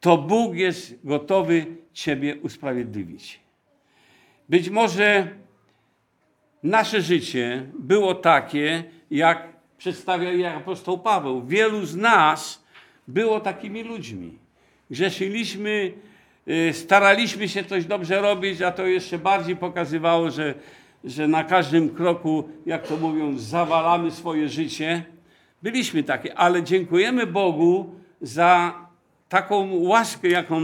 to 0.00 0.18
Bóg 0.18 0.54
jest 0.54 1.06
gotowy 1.06 1.66
Ciebie 1.92 2.36
usprawiedliwić. 2.36 3.43
Być 4.48 4.70
może 4.70 5.28
nasze 6.62 7.00
życie 7.00 7.66
było 7.78 8.14
takie, 8.14 8.84
jak 9.10 9.48
przedstawia 9.78 10.32
je 10.32 10.54
apostoł 10.54 10.98
Paweł. 10.98 11.46
Wielu 11.46 11.86
z 11.86 11.96
nas 11.96 12.64
było 13.08 13.40
takimi 13.40 13.82
ludźmi. 13.82 14.38
Grzeszyliśmy, 14.90 15.92
y, 16.48 16.72
staraliśmy 16.72 17.48
się 17.48 17.64
coś 17.64 17.84
dobrze 17.84 18.20
robić, 18.20 18.62
a 18.62 18.72
to 18.72 18.86
jeszcze 18.86 19.18
bardziej 19.18 19.56
pokazywało, 19.56 20.30
że, 20.30 20.54
że 21.04 21.28
na 21.28 21.44
każdym 21.44 21.94
kroku, 21.94 22.48
jak 22.66 22.86
to 22.86 22.96
mówią, 22.96 23.38
zawalamy 23.38 24.10
swoje 24.10 24.48
życie. 24.48 25.04
Byliśmy 25.62 26.02
takie, 26.02 26.38
ale 26.38 26.62
dziękujemy 26.62 27.26
Bogu 27.26 27.94
za 28.20 28.74
taką 29.28 29.70
łaskę, 29.72 30.28
jaką 30.28 30.60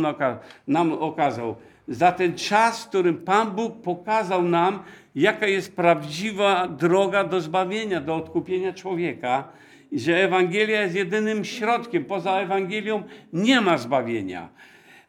nam 0.66 0.92
okazał 0.92 1.56
za 1.88 2.12
ten 2.12 2.34
czas, 2.34 2.84
w 2.84 2.88
którym 2.88 3.18
Pan 3.18 3.50
Bóg 3.50 3.82
pokazał 3.82 4.42
nam, 4.42 4.82
jaka 5.14 5.46
jest 5.46 5.76
prawdziwa 5.76 6.68
droga 6.68 7.24
do 7.24 7.40
zbawienia, 7.40 8.00
do 8.00 8.16
odkupienia 8.16 8.72
człowieka 8.72 9.48
i 9.92 10.00
że 10.00 10.24
Ewangelia 10.24 10.82
jest 10.82 10.94
jedynym 10.94 11.44
środkiem. 11.44 12.04
Poza 12.04 12.32
Ewangelią 12.32 13.02
nie 13.32 13.60
ma 13.60 13.78
zbawienia. 13.78 14.48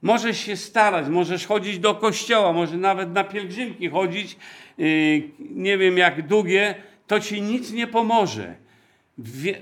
Możesz 0.02 0.38
się 0.38 0.56
starać, 0.56 1.10
możesz 1.10 1.48
chodzić 1.48 1.80
do 1.80 1.96
kościoła, 1.96 2.54
może 2.54 2.78
nawet 2.78 3.14
na 3.14 3.24
pielgrzymki 3.24 3.90
chodzić, 3.90 4.38
yy, 4.78 5.22
nie 5.40 5.78
wiem 5.78 5.98
jak 5.98 6.28
długie, 6.28 6.76
to 7.08 7.20
ci 7.20 7.42
nic 7.42 7.72
nie 7.72 7.88
pomoże. 7.88 8.56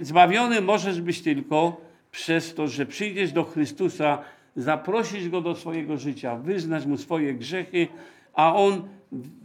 Zbawiony 0.02 0.62
możesz 0.62 1.02
być 1.02 1.22
tylko 1.22 1.82
przez 2.12 2.56
to, 2.56 2.68
że 2.68 2.86
przyjdziesz 2.86 3.32
do 3.32 3.44
Chrystusa 3.44 4.24
zaprosić 4.56 5.30
Go 5.30 5.42
do 5.42 5.56
swojego 5.56 5.98
życia, 5.98 6.36
wyznać 6.36 6.86
Mu 6.86 6.98
swoje 6.98 7.34
grzechy, 7.34 7.88
a 8.34 8.56
On 8.56 8.88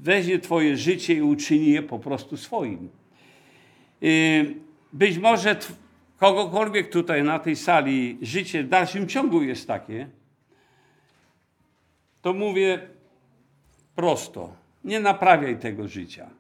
weźmie 0.01 0.39
Twoje 0.39 0.77
życie 0.77 1.15
i 1.15 1.23
uczyni 1.23 1.71
je 1.71 1.83
po 1.83 1.99
prostu 1.99 2.37
swoim. 2.37 2.89
Y, 4.03 4.55
być 4.93 5.19
może 5.19 5.57
kogokolwiek 6.19 6.91
tutaj 6.91 7.23
na 7.23 7.39
tej 7.39 7.57
sali 7.57 8.19
życie 8.23 8.63
w 8.63 8.69
dalszym 8.69 9.09
ciągu 9.09 9.43
jest 9.43 9.69
takie, 9.69 10.09
to 12.23 12.33
mówię 12.33 12.89
prosto, 13.95 14.53
nie 14.85 15.01
naprawiaj 15.01 15.59
tego 15.59 15.89
życia. 15.89 16.31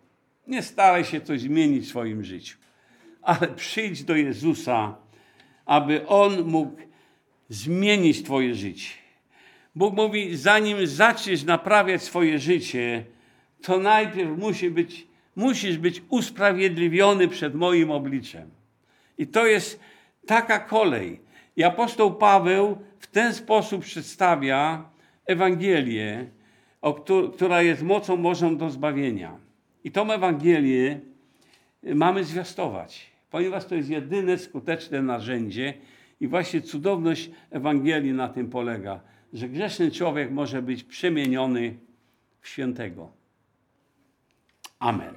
Nie 0.46 0.62
staraj 0.62 1.05
się 1.05 1.20
coś 1.20 1.40
zmienić 1.40 1.85
w 1.85 1.88
swoim 1.88 2.24
życiu, 2.24 2.59
ale 3.22 3.48
przyjdź 3.48 4.05
do 4.05 4.16
Jezusa, 4.16 4.96
aby 5.66 6.07
On 6.07 6.42
mógł 6.44 6.77
zmienić 7.49 8.23
Twoje 8.23 8.55
życie. 8.55 8.89
Bóg 9.75 9.97
mówi, 9.97 10.37
zanim 10.37 10.87
zaczniesz 10.87 11.45
naprawiać 11.45 12.03
swoje 12.03 12.39
życie, 12.39 13.05
to 13.63 13.79
najpierw 13.79 14.39
musi 14.39 14.71
być, 14.71 15.07
musisz 15.37 15.79
być 15.79 16.03
usprawiedliwiony 16.09 17.29
przed 17.29 17.55
moim 17.55 17.91
obliczem. 17.91 18.51
I 19.19 19.27
to 19.27 19.47
jest 19.47 19.81
taka 20.27 20.59
kolej. 20.59 21.21
I 21.57 21.65
apostoł 21.65 22.15
Paweł 22.15 22.79
w 22.99 23.07
ten 23.07 23.35
sposób 23.35 23.85
przedstawia 23.85 24.85
Ewangelię, 25.27 26.27
która 27.35 27.63
jest 27.63 27.83
mocą 27.83 28.17
Bożą 28.17 28.57
do 28.57 28.71
zbawienia. 28.71 29.37
I 29.85 29.91
tą 29.91 30.13
Ewangelię 30.13 31.01
mamy 31.83 32.25
zwiastować. 32.25 33.15
ponieważ 33.31 33.65
to 33.65 33.75
jest 33.75 33.91
jedyne 33.91 34.39
skuteczne 34.39 35.03
narzędzie 35.03 35.75
i 36.20 36.29
właśnie 36.29 36.61
cudowność 36.61 37.31
Ewangelii 37.50 38.12
na 38.12 38.29
tym 38.29 38.50
polega, 38.50 39.00
że 39.33 39.48
grzeszny 39.48 39.90
człowiek 39.90 40.31
może 40.31 40.62
być 40.62 40.85
przemieniony 40.85 41.79
w 42.40 42.48
świętego. 42.48 43.12
Amen. 44.79 45.14